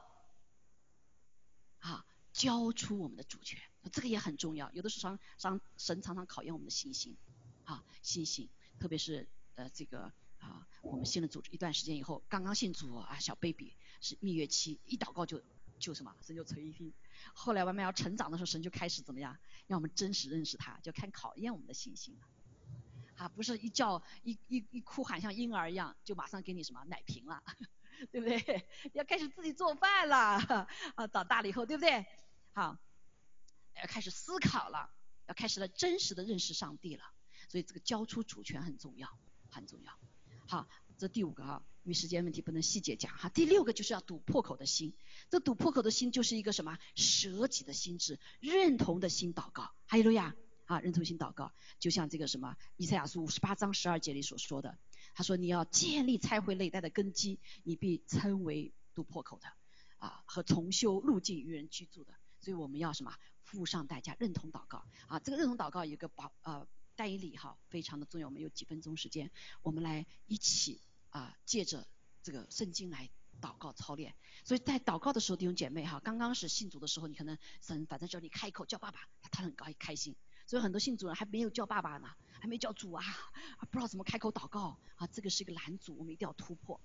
[1.80, 3.62] 啊，交出我们的主权，
[3.93, 4.70] 这个也很重要。
[4.72, 7.16] 有的时候，常神常常考验我们的信心，
[7.64, 8.50] 啊，信心。
[8.80, 15.41] 特别是呃这个啊，我们信了主一段时间以后，刚刚信主啊，小 baby 是蜜月期，一祷告就
[15.80, 16.93] 就什么，神就垂听。
[17.34, 22.27] 后来慢慢要成长的时候，神就开始怎么样，让我们真实认识他，就看考验我们的信心了。
[23.17, 27.43] 啊，不是一叫一一一哭喊像婴儿一样，就马上给你什么奶瓶了，
[28.11, 28.65] 对不对？
[28.93, 30.17] 要开始自己做饭了
[30.95, 32.05] 啊，长大了以后，对不对？
[32.53, 32.77] 好，
[33.75, 34.89] 要开始思考了，
[35.27, 37.03] 要开始了真实的认识上帝了。
[37.50, 39.10] 所以这个交出主权很重要，
[39.50, 39.91] 很重要。
[40.47, 43.28] 好，这第五个哈，因为时间问题不能细节讲哈。
[43.30, 44.93] 第六个就是要堵破口的心，
[45.30, 46.78] 这堵破口的心就是一个什么？
[46.95, 49.72] 舍己的心智，认同的心祷告。
[49.86, 50.36] 还有路亚
[50.66, 54.78] 啊，认同心祷告，就像这个什么以赛亚书五十八章十二节里所说的，
[55.16, 59.47] 他说你要建立拆毁内代的根基，你必称为堵破口的
[59.97, 62.14] 啊，和重修路径与人居住的。
[62.41, 63.14] 所以我们要什么？
[63.41, 65.20] 付上代价，认同祷告啊。
[65.20, 66.68] 这个认同祷告有个保呃。
[67.00, 69.32] 代理哈非常的重要，我们有几分钟时间，
[69.62, 70.82] 我们来一起
[71.12, 71.88] 啊借着
[72.22, 74.14] 这个圣经来祷告操练。
[74.43, 79.00] 所以在祷告的时候，弟兄姐妹哈，刚刚是信主的时候，你可能神反正叫你开口叫爸爸，
[79.32, 80.14] 他很高开心。
[80.45, 82.10] 所以很多信主人还没有叫爸爸呢，
[82.41, 83.02] 还没叫主啊，
[83.72, 86.82] 不知道怎么开口祷告啊，这个是一个拦阻，我们一定要突破。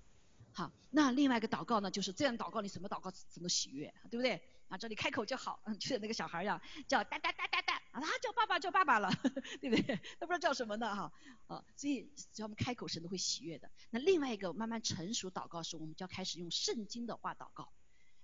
[0.53, 4.41] 好，那另外一个祷告呢，就是这样祷告，你什么祷告什么喜悦，对不对？
[4.67, 9.09] 啊，这里开口就好，嗯，就像那个小孩一样，叫哒哒哒哒哒，啊，叫爸爸叫爸爸了，
[9.61, 9.95] 对不对？
[10.19, 11.11] 都不知道叫什么呢哈，
[11.47, 13.69] 啊，所以只要我们开口，神都会喜悦的。
[13.89, 17.71] 那另外一个慢慢成熟祷告时，我们就要开始用圣经的话祷告，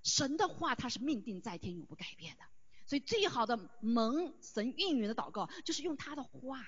[0.04, 2.44] 神的话它是命定在天，永不改变的。
[2.88, 6.60] 所以最好的蒙神应允的祷告，就是用他的话，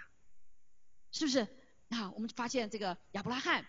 [1.11, 1.47] 是不是？
[1.89, 3.67] 啊，我们发现这个亚伯拉罕、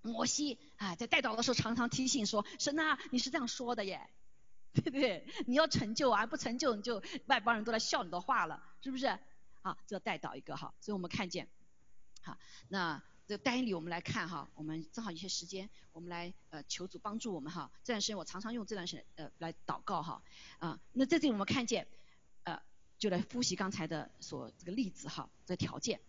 [0.00, 4.10] 摩西啊，在带祷的时候常常提醒说，神啊，你是这样说的耶。
[4.82, 5.26] 对不对？
[5.46, 9.06] 你要成就啊，不成就你就外邦人都来笑你的话了，是不是？
[9.60, 11.46] 啊，这要带导一个哈，所以我们看见，
[12.20, 12.36] 好，
[12.68, 17.70] 那这个单里我们来看哈，我们正好一些时间，我们来呃求主帮助我们哈。
[17.84, 20.20] 这段时间我常常用这段时间呃来祷告哈
[20.58, 21.86] 啊，那在这里我们看见
[22.42, 22.60] 呃
[22.98, 26.00] 就来复习刚才的所这个例子哈，这条件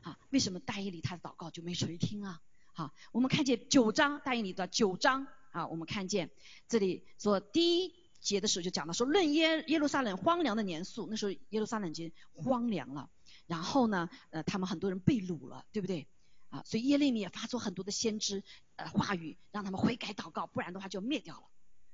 [0.00, 2.40] 啊，为什么大伊里他的祷告就没谁听啊？
[2.72, 6.30] 好，我们看见九章大伊里的九章啊，我们看见
[6.66, 8.01] 这里说第一。
[8.22, 13.10] 节的时候就讲到说，论耶耶路撒冷荒凉的年数，那时候耶路撒冷已经荒凉了。
[13.48, 16.06] 然后呢，呃，他们很多人被掳了，对不对？
[16.48, 18.44] 啊，所以耶利米也发出很多的先知
[18.76, 21.42] 呃话语，让他们悔改祷告，不然的话就灭掉了。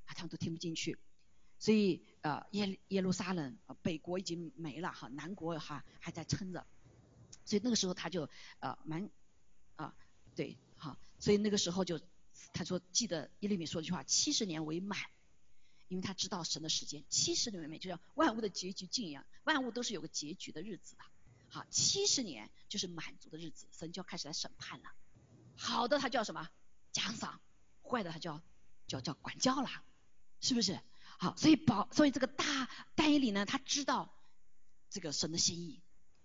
[0.05, 0.99] 啊，他们都听不进去。
[1.59, 6.66] 所以呃耶耶路撒冷北国已经没了哈，南国哈还在撑着。
[7.47, 8.29] 所以那个时候他就
[8.61, 9.09] 呃蛮
[9.76, 9.95] 啊
[10.37, 11.99] 对好，所以那个时候就
[12.53, 14.99] 他说记得耶利米说一句话，七十年为满。
[15.89, 21.03] 因为他知道神的时间，七十年里就像万物的结局尽一样，万物都是有个结局的日子的。
[21.49, 24.91] 好，七十年就是满足的日子，神就要开始来审判了。
[25.57, 26.49] 好的，他叫什么
[26.93, 27.41] 奖赏；
[27.82, 28.43] 坏的，他叫
[28.86, 29.70] 叫叫管教了，
[30.41, 30.78] 是不是？
[31.18, 34.14] 好，所以保，所以这个大单以里呢，他知道
[34.91, 35.82] 这个神的心意，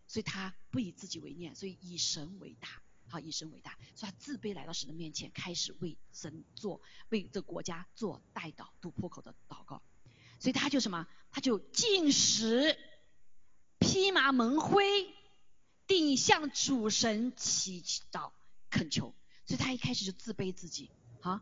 [0.08, 2.68] 所以他不以自己为念，所以以神为大。
[3.14, 9.84] 好，以神伟大，所以他自卑来到神的面前，开始为神做，为这国家做代祷、堵破口的祷告。
[10.40, 11.08] 所以他就什么？
[11.30, 12.76] 他就进食，
[13.78, 15.14] 披麻蒙灰，
[15.86, 18.32] 定向主神祈祷
[18.72, 19.14] 恳求。
[19.46, 20.90] 所以他一开始就自卑自己，
[21.22, 21.40] 好，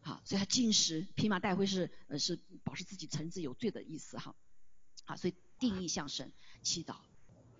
[0.00, 2.34] 好，所以他进食披麻戴灰是呃是
[2.64, 4.34] 保持自己承认自己有罪的意思哈，
[5.04, 6.32] 好，所以定义向神
[6.64, 6.96] 祈祷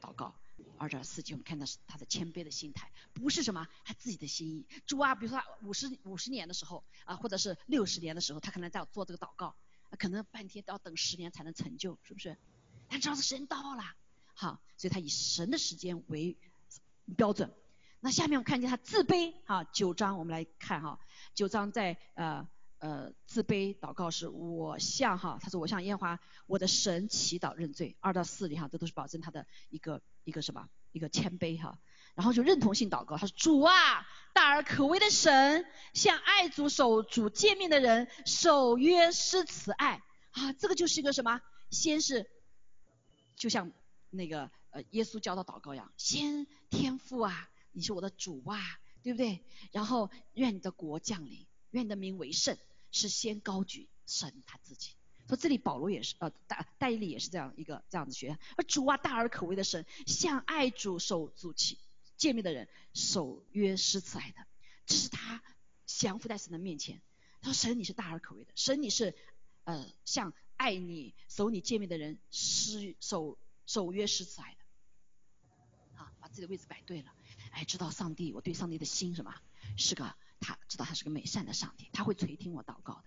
[0.00, 0.34] 祷告。
[0.78, 4.66] 二点四节我们看到是他的谦卑的心态，不是什么他自己的心意。
[4.86, 9.54] 主啊，比如说他五十五十年的时候啊，或者是六十年的时候，他可能在做这个祷告，
[9.98, 12.36] 可能半天都要等十年才能成就，是不是？
[12.88, 13.82] 他知道是神到了，
[14.34, 16.36] 好，所以他以神的时间为
[17.16, 17.52] 标准。
[18.00, 20.98] 那下面我们看见他自卑哈，九章我们来看哈，
[21.34, 22.48] 九章在呃
[22.78, 31.78] 呃自卑祷告是我向哈，他说我向耶和华我的神祈祷认罪，二到四里哈，这都是保证他的一个一个什么一个谦卑哈，
[32.14, 41.40] 然后就认同性祷告，他说主啊大而可畏的神，向爱主守主诫命的人守约施慈爱啊，这个就是一个什么？
[41.70, 42.30] 先是
[43.36, 43.70] 就像
[44.10, 47.48] 那个呃耶稣教导祷告一样，先天父啊。
[47.72, 48.58] 你是我的主啊，
[49.00, 49.44] 对不对？
[49.70, 52.58] 然后愿你的国降临，愿你的名为圣，
[52.90, 54.96] 是先高举神他自己。
[55.30, 58.36] 说这里保罗也是呃大戴利也是这样一个这样子学。
[58.56, 61.78] 而主啊大而可畏的神，向爱主守主起
[62.16, 64.44] 见面的人守约施慈爱的，
[64.86, 65.42] 这是他
[65.86, 67.00] 降服在神的面前。
[67.40, 69.14] 他说神你是大而可畏的，神你是
[69.64, 76.02] 呃向爱你守你见面的人施守守约施慈爱的。
[76.02, 77.14] 啊，把自己的位置摆对了。
[77.52, 79.34] 哎，知道上帝，我对上帝的心什么？
[79.76, 83.04] 是个他知道他是个美善的上帝，他会垂听我祷告的。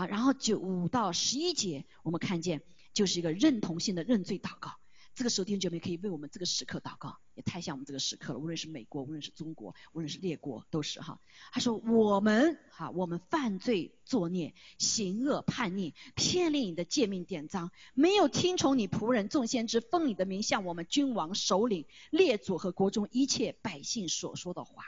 [0.00, 2.62] 好，然后九五到十一节，我们看见
[2.94, 4.72] 就是一个认同性的认罪祷告。
[5.14, 8.38] 这个时候弟兄姐妹可以为我们这个时刻祷告，也太像我们这个时刻了。
[8.38, 11.20] 无论是美国，无论是中国，无论是列国，都是哈。
[11.52, 24.82] 他说我们哈，我们犯罪作孽，行恶叛逆，偏离你的诫命典章，没有听从你仆人众先知奉你的名向我们君王首领列祖和国中一切百姓所说的话。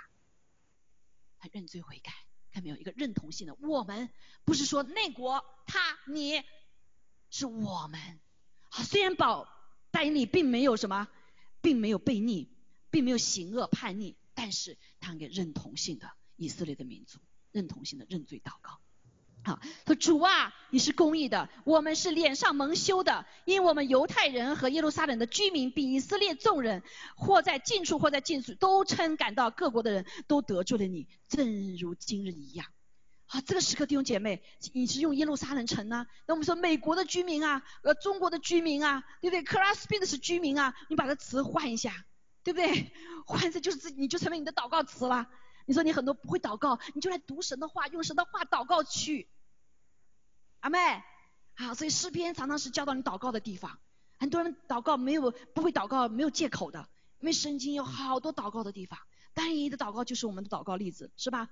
[1.38, 2.12] 他认罪悔改，
[2.53, 2.76] 看没有？
[2.76, 4.11] 一个认同性的，我们
[4.44, 6.42] 不是说内国他你，
[7.30, 8.20] 是我们。
[8.68, 9.48] 好，虽然保。
[9.92, 11.07] 戴利并没有什么，
[11.61, 12.48] 并没有悖逆，
[12.90, 17.18] 并没有行恶叛逆，但是他给认同性的以色列的民族，
[17.50, 18.80] 认同性的认罪祷告。
[19.45, 26.82] 好，说主啊，你是公义的，我们是脸上蒙羞的，因我们犹太人和耶路撒冷的居民，比以色列众人，
[27.16, 32.66] 或在近处或在近处，都称感到各国的人都得罪了你，正如今日一样。
[33.26, 36.07] 啊，这个时刻弟兄姐妹，你是用耶路撒冷城呢？
[36.26, 39.43] 那我们说美国的居民啊，呃，中国的居民啊，对不对？
[39.43, 42.05] 克拉斯宾的是居民啊，你把这词换一下，
[42.45, 42.93] 对不对？
[43.26, 45.26] 换一下就是自己，你就成为你的祷告词了。
[45.66, 49.28] 你说你很多不会祷告，你就来读神的话，用神的话祷告去。
[50.60, 50.78] 阿妹，
[51.54, 53.78] 好，所以诗篇常常是教导你祷告的地方。
[54.18, 56.88] 很多人祷告没有不会祷告没有借口的，
[57.20, 58.98] 因为圣经有好多祷告的地方。
[59.34, 61.48] 单一的祷告就是我们的祷告例子，是吧？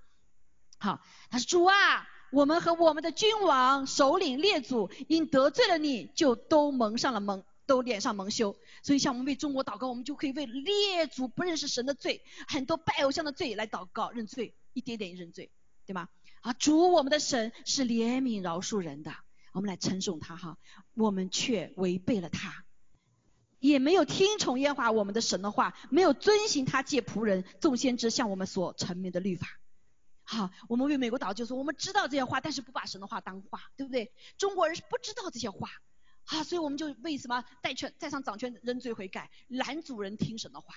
[0.79, 1.01] 好，
[1.31, 8.57] 他说主啊，我们和我们的君王、首领、列祖因得罪了你，就都蒙上了蒙，都脸上蒙羞。
[8.83, 15.53] 所以像我们为中国祷告，我们就可以为列祖不认识神的罪，很多拜偶像的罪来祷告认罪，一点点认罪，
[15.87, 16.09] 对吗？
[16.41, 19.15] 啊，主我们的神是怜悯饶恕人的，
[19.53, 20.59] 我们来称颂他哈，
[20.95, 22.65] 我们却违背了他，
[23.61, 29.47] 也没有听从耶和华我们的神的话，没有遵行他借仆人众先知向我们所成名的律法。
[30.23, 34.13] 好，我们为美国祷就说，我们知道这些话，但是不把神的话当话，对不对？
[34.39, 35.69] 中国人是不知道这些话，
[36.27, 40.75] 啊，所以我们就为什么带权在上掌权认罪悔改，拦主人听神的话，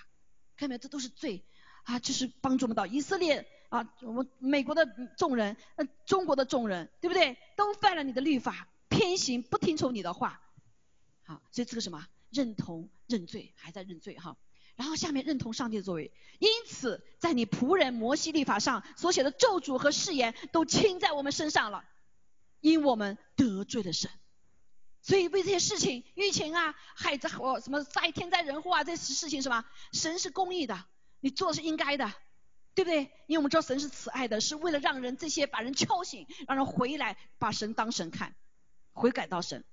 [0.55, 0.79] 看到没有？
[0.79, 1.45] 这都是罪
[1.83, 1.99] 啊！
[1.99, 4.87] 就是帮助我们到以色列啊，我们美国的
[5.17, 7.37] 众人，呃，中国的众人，对不对？
[7.55, 10.41] 都犯了你的律法，偏行不听从你的话，
[11.23, 14.37] 好，所以这个什么认同认罪，还在认罪哈。
[14.75, 21.85] 然后下面认同上帝的作为，因此在你仆人摩西律法上所写的咒诅和誓言都倾在我们身上了，
[22.59, 24.09] 因我们得罪了神，
[25.03, 30.85] 所以为这些事情，疫情啊、害灾或什么灾天灾人祸啊，这些事情什么，神是公义的，
[31.19, 32.11] 你做的是应该的，
[32.73, 33.11] 对不对？
[33.27, 38.33] 因为我们知道神是慈爱的，是为了让人这些把人敲醒，让人回来把神当神看，
[38.93, 39.65] 悔改到神。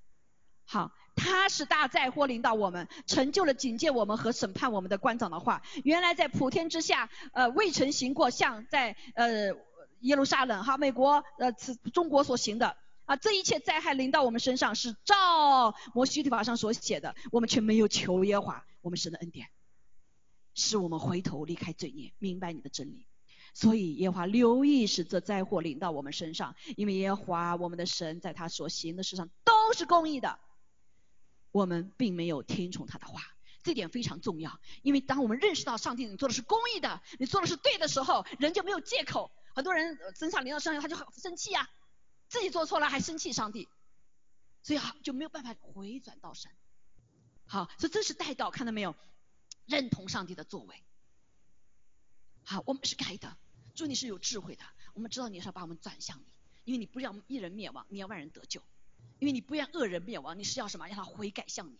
[0.64, 5.62] 好，他是大灾祸临到我们，成就了警戒我们和审判我们的官长的话。
[5.84, 9.54] 原来在普天之下，呃，未曾行过像在呃
[10.00, 12.76] 耶路撒冷哈美国呃此中国所行的
[13.10, 19.48] 啊，这一切灾害临到我们身上是照摩西律法上所写的，我们却没有求耶和华我们神的恩典，
[20.54, 23.08] 使我们回头离开罪孽，明白你的真理。
[23.52, 30.38] 所以耶和华留意使这灾祸临到我们身上，因为耶和华我们的神在他所行的事上都是公义的。
[31.50, 33.20] 我们并没有听从他的话，
[33.64, 39.32] 这点非常重要，因为当我们认识到上帝你做的是公义的，你做的是对的时候，人就没有借口。
[39.52, 41.68] 很多人身上临到上帝，他就很生气呀，
[42.30, 43.68] 自己做错了还生气上帝，
[44.62, 46.50] 所以好就没有办法回转到神。
[47.44, 48.94] 好，所以这是带到，看到没有？
[49.66, 50.82] 认同上帝的作为。
[52.44, 53.36] 好，我们是该的，
[53.74, 54.64] 主你是有智慧的，
[54.94, 56.24] 我们知道你是要把我们转向你，
[56.64, 58.62] 因为你不要一人灭亡，你要万人得救，
[59.18, 60.86] 因为你不愿恶人灭亡，你是要什么？
[60.86, 61.78] 让他悔改向你。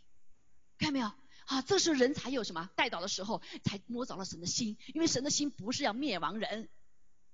[0.78, 1.12] 看到没有？
[1.46, 2.68] 啊，这时候人才有什么？
[2.74, 6.68] 带倒的时候才摸着了神的心，因为神的心不是要灭亡人，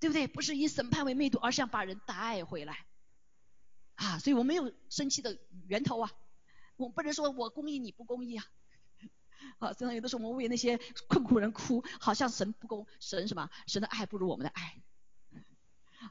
[0.01, 0.27] 对不对？
[0.27, 2.87] 不是以审判为密度，而是要把人带回来。
[3.97, 5.37] 啊，所以我没有生气的
[5.67, 6.11] 源头啊，
[6.77, 8.45] 我不能说我公义你不公义啊。
[9.59, 10.79] 好， 真的有的时候我们为那些
[11.09, 13.51] 困苦人哭，好像神不公，神什么？
[13.67, 14.83] 神的爱不如我们的爱。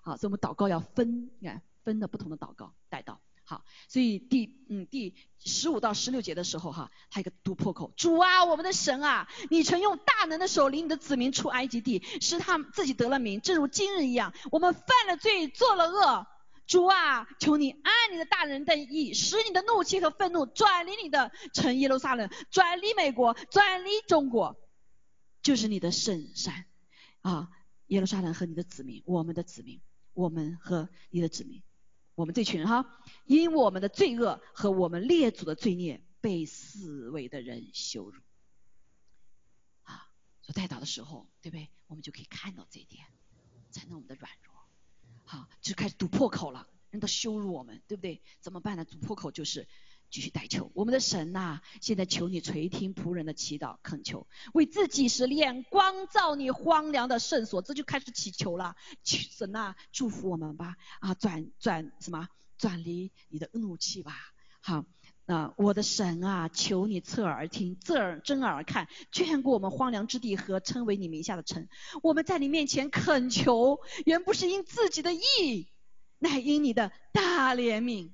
[0.04, 3.22] 好，所以我们祷告要分，你看分的不同的祷告带到。
[3.48, 14.34] 好，所以第嗯第十五到十六节的时候哈，还有一个突破口，主啊，我们的神啊，你曾用大能的手领你的子民出埃及地，使他们自己得了名，正如今日一样。
[14.52, 16.28] 我们犯了罪，做了恶，
[16.68, 24.60] 主啊，求你按你的大能的意，使你的怒气和愤怒转离你的城耶路撒冷，转离美国，转离中国，
[25.42, 26.66] 就是你的圣山
[27.22, 27.50] 啊，
[27.88, 29.80] 耶路撒冷和你的子民，我们的子民，
[30.14, 31.62] 我们和你的子民。
[32.16, 38.22] 我们这群人哈，因我们的罪恶和我们列祖的罪孽被四位的人羞辱，
[39.84, 40.08] 啊，
[40.42, 41.70] 所带到的时候，对不对？
[41.88, 43.06] 我们就可以看到这一点，
[43.74, 44.55] 承认我们的软弱，
[45.26, 48.22] 好，就开始堵破口了，人都羞辱我们，对不对？
[48.42, 48.86] 怎么办呢？
[48.86, 49.68] 堵破口就是
[50.12, 64.16] 继续代求，我们的神呐，现在求你垂听仆人的祈祷恳求，为自己使炼光照你荒凉的圣所，这就开始祈求了，神呐，祝福我们吧，啊，转转什么，转离你的怒气吧，
[64.62, 64.86] 好，
[65.26, 71.68] 啊，我的神啊，求你侧耳听，侧耳睁耳看，眷顾我们荒凉之地和称为你名下的城，
[72.04, 75.68] 我们在你面前恳求，原不是因自己的意，
[76.20, 78.12] 乃因你的大怜悯。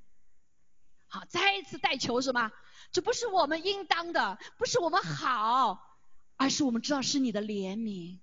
[1.07, 2.49] 好，再一次代求什么？
[2.93, 5.97] 这不是我们应当的，不是我们好，
[6.37, 8.19] 而是我们知道是你的怜悯，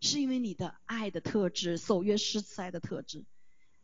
[0.00, 3.24] 是因为你的爱的特质，守约施慈爱的特质，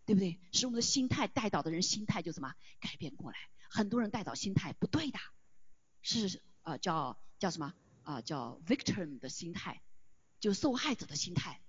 [0.05, 0.41] 对不对？
[0.51, 3.37] 使我们的心态带导的人心态就什么改变过来？
[3.69, 5.19] 很多人带导心态不对的，
[6.03, 9.83] 是呃叫叫什么啊叫 victim 的心态，
[10.41, 11.61] 就受害者的心态，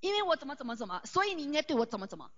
[0.00, 2.30] 因为我怎么怎么怎么，所以你应该对我怎么怎么，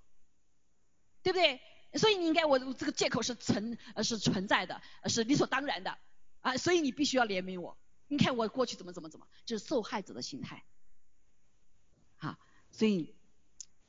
[1.22, 1.60] 对不对？
[1.94, 4.80] 所以你应该，我这个借口是存是存在的，
[5.10, 5.98] 是理所当然的
[6.40, 7.76] 啊，所以你必须要怜悯我。
[8.08, 10.64] 你看我过去怎么怎么怎么，就是受害者的心态，
[12.16, 12.38] 啊，
[12.70, 13.14] 所以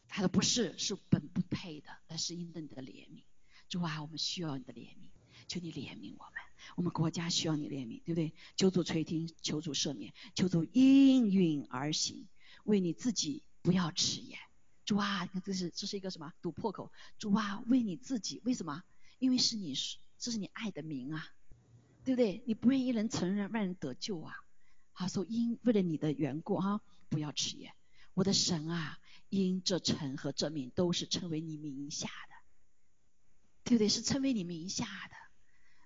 [0.07, 3.23] 他说不是，是本不配的，但是应当的怜悯。
[3.73, 5.09] 主啊，我们需要你的怜悯，
[5.47, 6.33] 求你怜悯我们，
[6.75, 8.31] 我们国家需要你怜悯，对不对？
[8.55, 12.27] 求主垂听，求主赦免，求主应允而行，
[12.65, 14.37] 为你自己不要迟延。
[14.85, 16.91] 主啊，这是这是一个什么堵破口？
[17.17, 18.83] 主啊，为你自己，为什么？
[19.17, 19.73] 因为是你
[20.19, 21.25] 这是你爱的名啊，
[22.05, 22.43] 对不对？
[22.45, 24.35] 你不愿意人承认，万人得救啊。
[24.91, 27.73] 好，说因为了你的缘故哈，不要迟延。
[28.13, 28.99] 我的神啊，
[29.29, 32.32] 因这城和这名都是称为你名下的，
[33.63, 33.89] 对不对？
[33.89, 35.15] 是称为你名下的。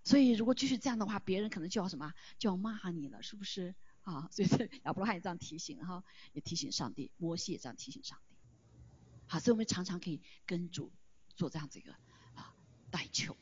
[0.04, 3.76] 所以如果继续这样的话，别人可能就要什么，就要骂你了，是不是？
[4.04, 4.48] 啊，所以
[4.86, 6.02] 亚伯拉罕也这样提醒哈，
[6.32, 8.36] 也提醒上帝，摩西也这样提醒上帝。
[9.28, 10.94] 好，所以我们常常可以跟主
[11.36, 11.92] 做这样子一个
[12.34, 12.56] 啊
[12.90, 13.36] 代求，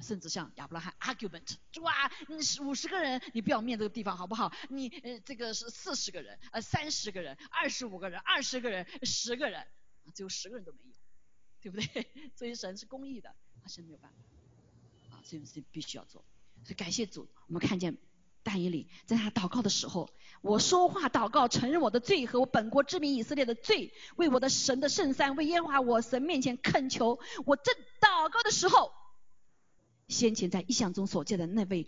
[0.00, 4.50] 甚至像亚伯拉罕 argument，主啊，你是五十个人，你不要灭这个地方好不好？
[4.70, 9.66] 你呃这个是四十个人，呃三十个人，二十五个人，二十个人，十个人，
[10.14, 10.94] 只有十个人都没有，
[11.60, 12.10] 对不对？
[12.34, 16.24] 所以神是公义的，他是没有办法，啊，这件事情必须要做，
[16.64, 17.96] 所以感谢主，我们看见。
[18.42, 20.08] 但以理在他祷告的时候，
[20.40, 27.18] 我说话祷告，承认我的罪和我本国之民以色列的罪，为我的神的圣山，为耶和华我神面前恳求。
[27.44, 28.92] 我正祷告的时候，
[30.08, 31.86] 先前在异象中所见的那位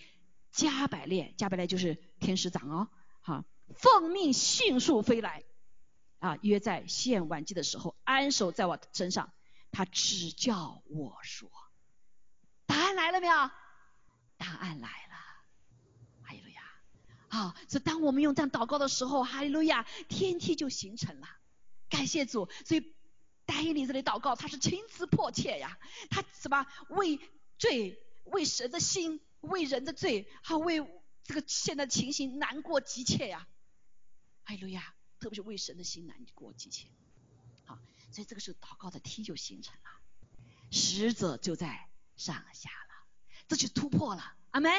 [0.50, 2.88] 加百列，加百列就是天使长哦，
[3.22, 5.44] 哈，奉命迅速飞来，
[6.18, 9.32] 啊，约在献晚祭的时候安守在我身上，
[9.70, 11.50] 他只叫我说，
[13.12, 13.32] 了没有？
[14.38, 15.14] 答案来了。
[16.22, 16.62] 哈利路亚
[17.28, 21.28] 啊，所以当我们用这样祷告的时候，哈利路亚，天梯就形成了。
[21.88, 22.94] 感谢主，所以
[23.44, 25.78] 大以里这里祷告，他是情辞迫切呀，
[26.10, 27.20] 他什么为
[27.58, 30.78] 罪、为神的心、为人的罪，还为
[31.24, 33.46] 这个现在情形难过急切呀。
[34.44, 36.88] 哈利路亚，特别是为神的心难过急切。
[37.66, 37.78] 好，
[38.10, 39.90] 所以这个时候祷告的梯就形成了，
[40.70, 42.70] 使者就在上下，
[43.54, 44.34] 这就突破了。
[44.50, 44.72] 阿门。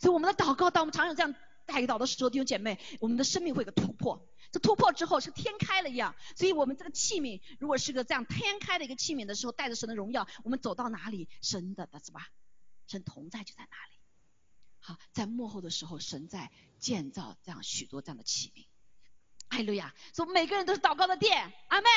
[0.00, 1.34] 所以我们的祷告，当我们常有这样。
[1.70, 4.26] 带到的时候，弟兄姐妹，我们的生命会有个突破。
[4.50, 12.30] 这突破之后是天开了一样，所以我们这个器皿如果是个这样天开的一个器皿的时候，带着神的荣耀，我们走到哪里，神的是吧？
[12.86, 13.98] 神同在就在哪里。
[14.80, 18.64] 好，在幕后的时候，神在建造这样许多这样的器皿。
[19.48, 21.88] 哎，路亚，说每个人都是祷告的殿，阿妹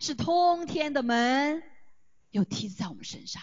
[0.00, 1.64] 是通天的门，
[2.30, 3.42] 有梯子在我们身上。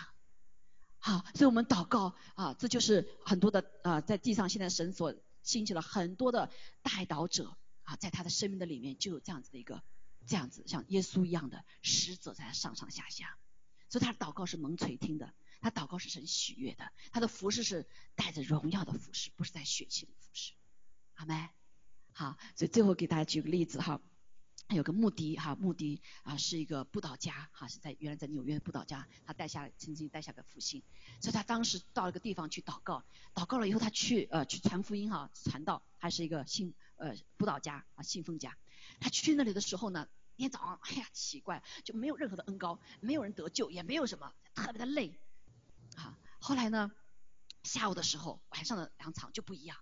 [1.06, 6.50] 好，所以我们祷告啊，这就是很多的啊，在地上现在神所兴起了很多的
[6.82, 9.84] 代祷者啊，在他的生命的里面就有这样子的一个
[10.26, 13.38] 这样子像耶稣一样的使者在上上下下，
[13.90, 17.86] 所以他的祷告是蒙垂听的，他祷告是神喜悦的，他的服饰是
[18.16, 20.54] 带着荣耀的服饰，不是在血气里服饰。
[21.16, 21.50] 阿妹，
[22.14, 24.00] 好，所以最后给大家举个例子哈。
[24.68, 30.82] 他有个穆迪哈，穆迪啊是一个布道家哈，是在原来在纽约的布道家，他带下曾经带下个复兴，
[31.22, 33.04] 所以他当时到了个地方去祷告，
[33.36, 38.58] 祷告了以后他去呃去传福音哈，传道，他是一个信呃布道家啊信奉家，
[39.00, 40.08] 他去那里的时候呢，
[40.38, 45.20] 一天早上哎呀奇怪，就没有任何的恩高，没有人得救，也没有什么，特别的累
[45.98, 46.92] 啊，后来呢
[47.64, 49.78] 下午的时候晚上的两场就不一样，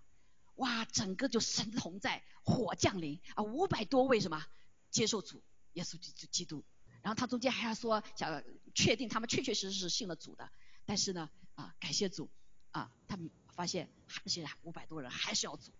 [0.56, 4.44] 哇整个就神同在，火降临啊五百多位什么。
[4.92, 6.62] 接受主，耶稣基基督，
[7.02, 10.48] 然后他中间还要说想确定他们确确实实是信了主的，
[10.86, 12.30] 但是呢啊感谢主
[12.70, 13.90] 啊他们发现
[14.22, 15.72] 那些五百多人还是要走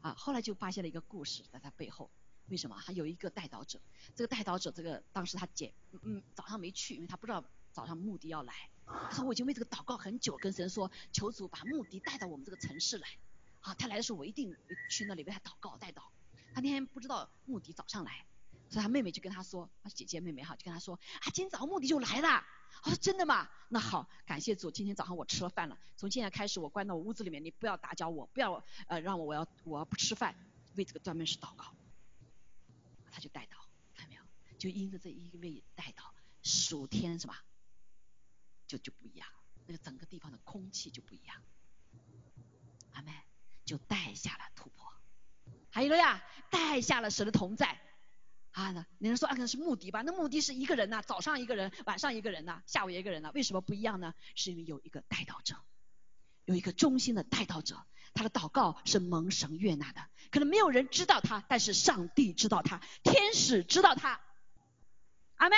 [0.00, 2.10] 啊后来就发现了一个故事在他背后，
[2.48, 2.76] 为什么？
[2.76, 3.80] 还有一个带导者，
[4.14, 13.08] 这个带导者这个当时他姐嗯嗯早上没去，因为他不知道早上目的要来，他说我已经为这个祷告很久，跟神说求主把目的带到我们这个城市来，
[13.60, 14.56] 啊他来的时候我一定
[14.88, 16.02] 去那里为他祷告带祷，
[16.54, 18.24] 他那天不知道目的早上来。
[18.70, 22.42] 所以他妹妹就跟他说，他姐姐妹妹哈，就跟他说，啊，今天早上目的就来了。
[22.84, 23.50] 我说真的吗？
[23.68, 25.76] 那好，感谢主，今天早上我吃了饭了。
[25.96, 30.34] 从现在开始，我关到屋子里面，你不要打搅我，不要呃让我我要我要不吃饭，
[30.76, 31.66] 为这个专门是祷告。
[33.10, 33.58] 他就带到，
[33.96, 34.22] 看到没有？
[34.56, 36.14] 就因着这一位带到，
[36.44, 37.44] 暑天是吧？
[38.68, 39.28] 就就不一样，
[39.66, 41.42] 那个整个地方的空气就不一样。
[42.92, 43.12] 阿妹
[43.64, 44.92] 就带下了突破，
[45.70, 47.80] 还有了呀，带下了神的同在。
[48.52, 50.02] 啊，那有人说啊，可能是目的吧？
[50.02, 54.14] 那目的是一个人呐，早上一个人，晚上一个人呐，下午一个人呐，为什么不一样呢？
[54.34, 55.56] 是因为有一个带导者，
[56.44, 60.02] 有一个忠心的带导者，他的祷告是蒙神悦纳的。
[60.30, 64.20] 可能没有人知道他，但是上帝知道他，天使知道他。
[65.36, 65.56] 阿妹，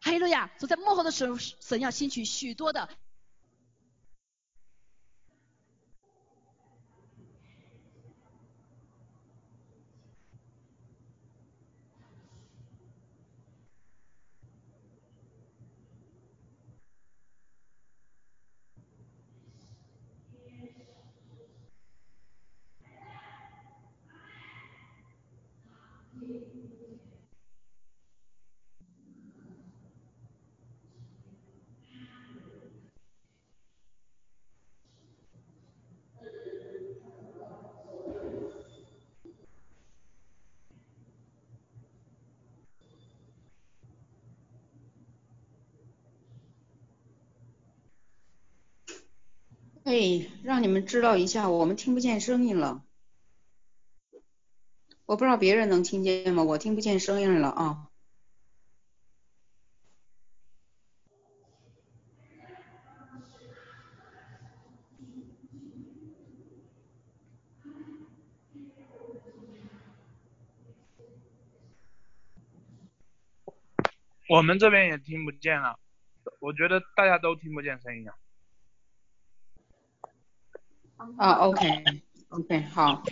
[0.00, 0.50] 哈利路亚！
[0.58, 2.88] 所以在幕后的时候，神要兴起许多的。
[49.90, 52.84] 哎，让你们知道一下，我们听不见声音了。
[55.04, 56.44] 我不知道别人能听见吗？
[56.44, 57.88] 我听不见声音了啊。
[74.28, 75.80] 我们这边也听不见了，
[76.38, 78.14] 我觉得大家都听不见声音啊。
[81.16, 83.02] 啊，OK，OK，好。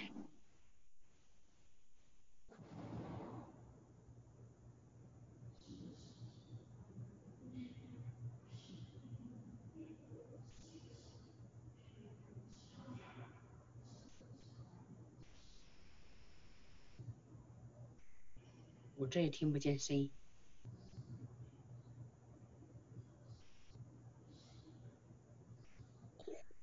[18.96, 20.17] 我这也听不见声音。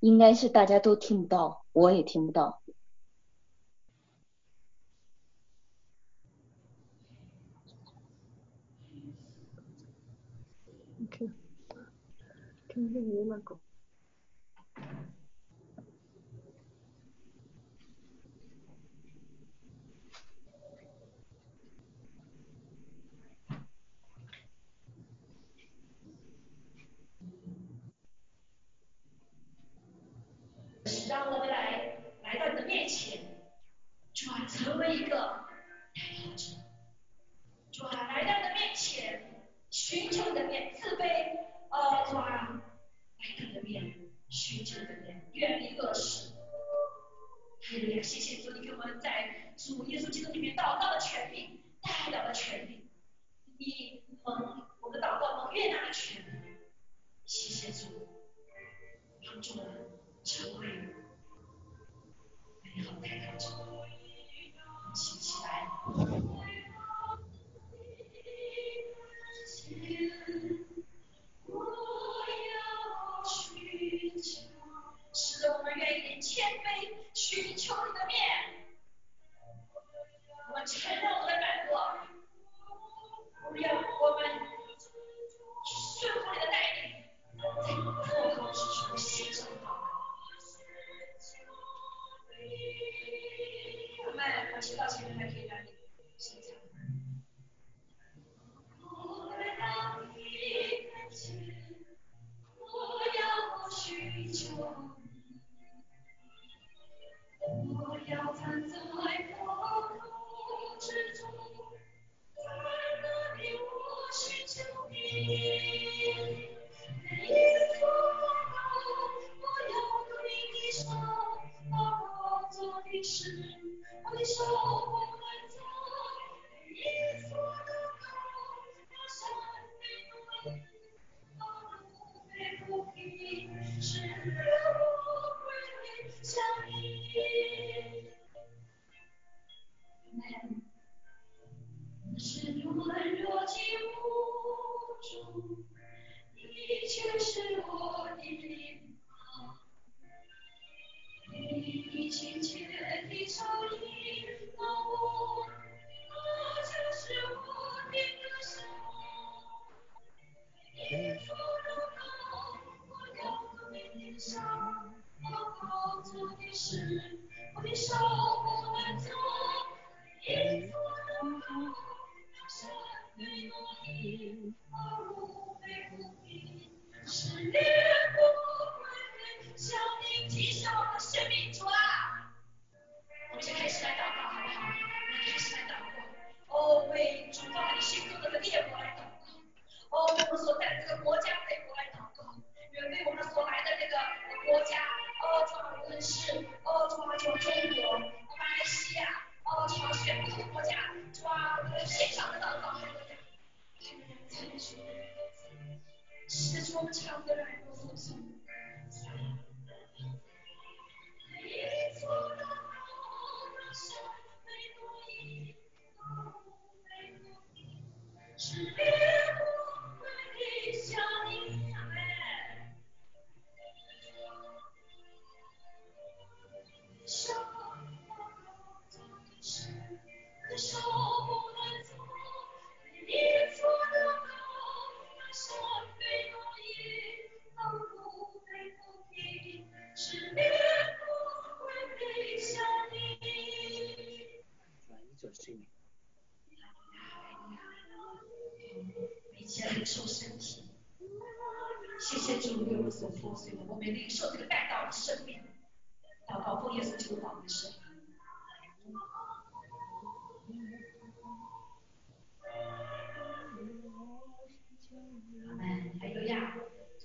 [0.06, 2.60] 应该是大家都听不到，我也听不到。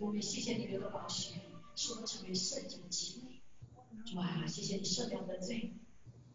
[0.02, 1.40] 我们谢谢你流的宝血，
[1.76, 3.40] 使我们成为圣洁的器皿。
[4.04, 5.76] 主啊，谢谢你赦免我的罪，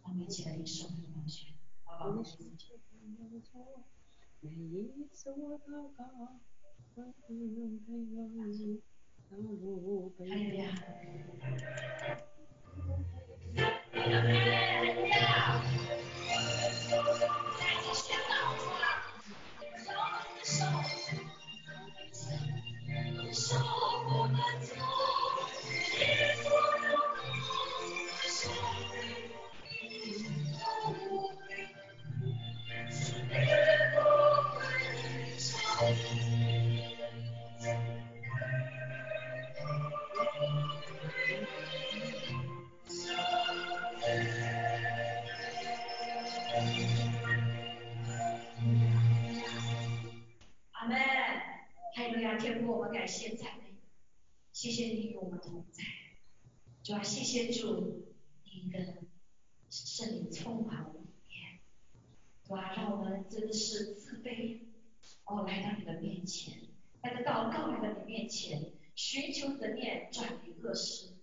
[0.04, 1.48] 让我们一起来领受你的宝血。
[4.38, 6.04] 每一次我祷告，
[6.94, 8.80] 我不能陪我你，
[9.28, 10.70] 道路被还有呀。
[57.06, 58.04] 谢谢主，
[58.42, 58.96] 你的
[59.70, 61.60] 圣灵充满我们里面。
[62.42, 64.62] 主啊，让我们真的是自卑，
[65.24, 66.62] 哦，来到你的面前，
[67.02, 71.15] 来到祷告来到你面前，寻求你的面，转离恶事。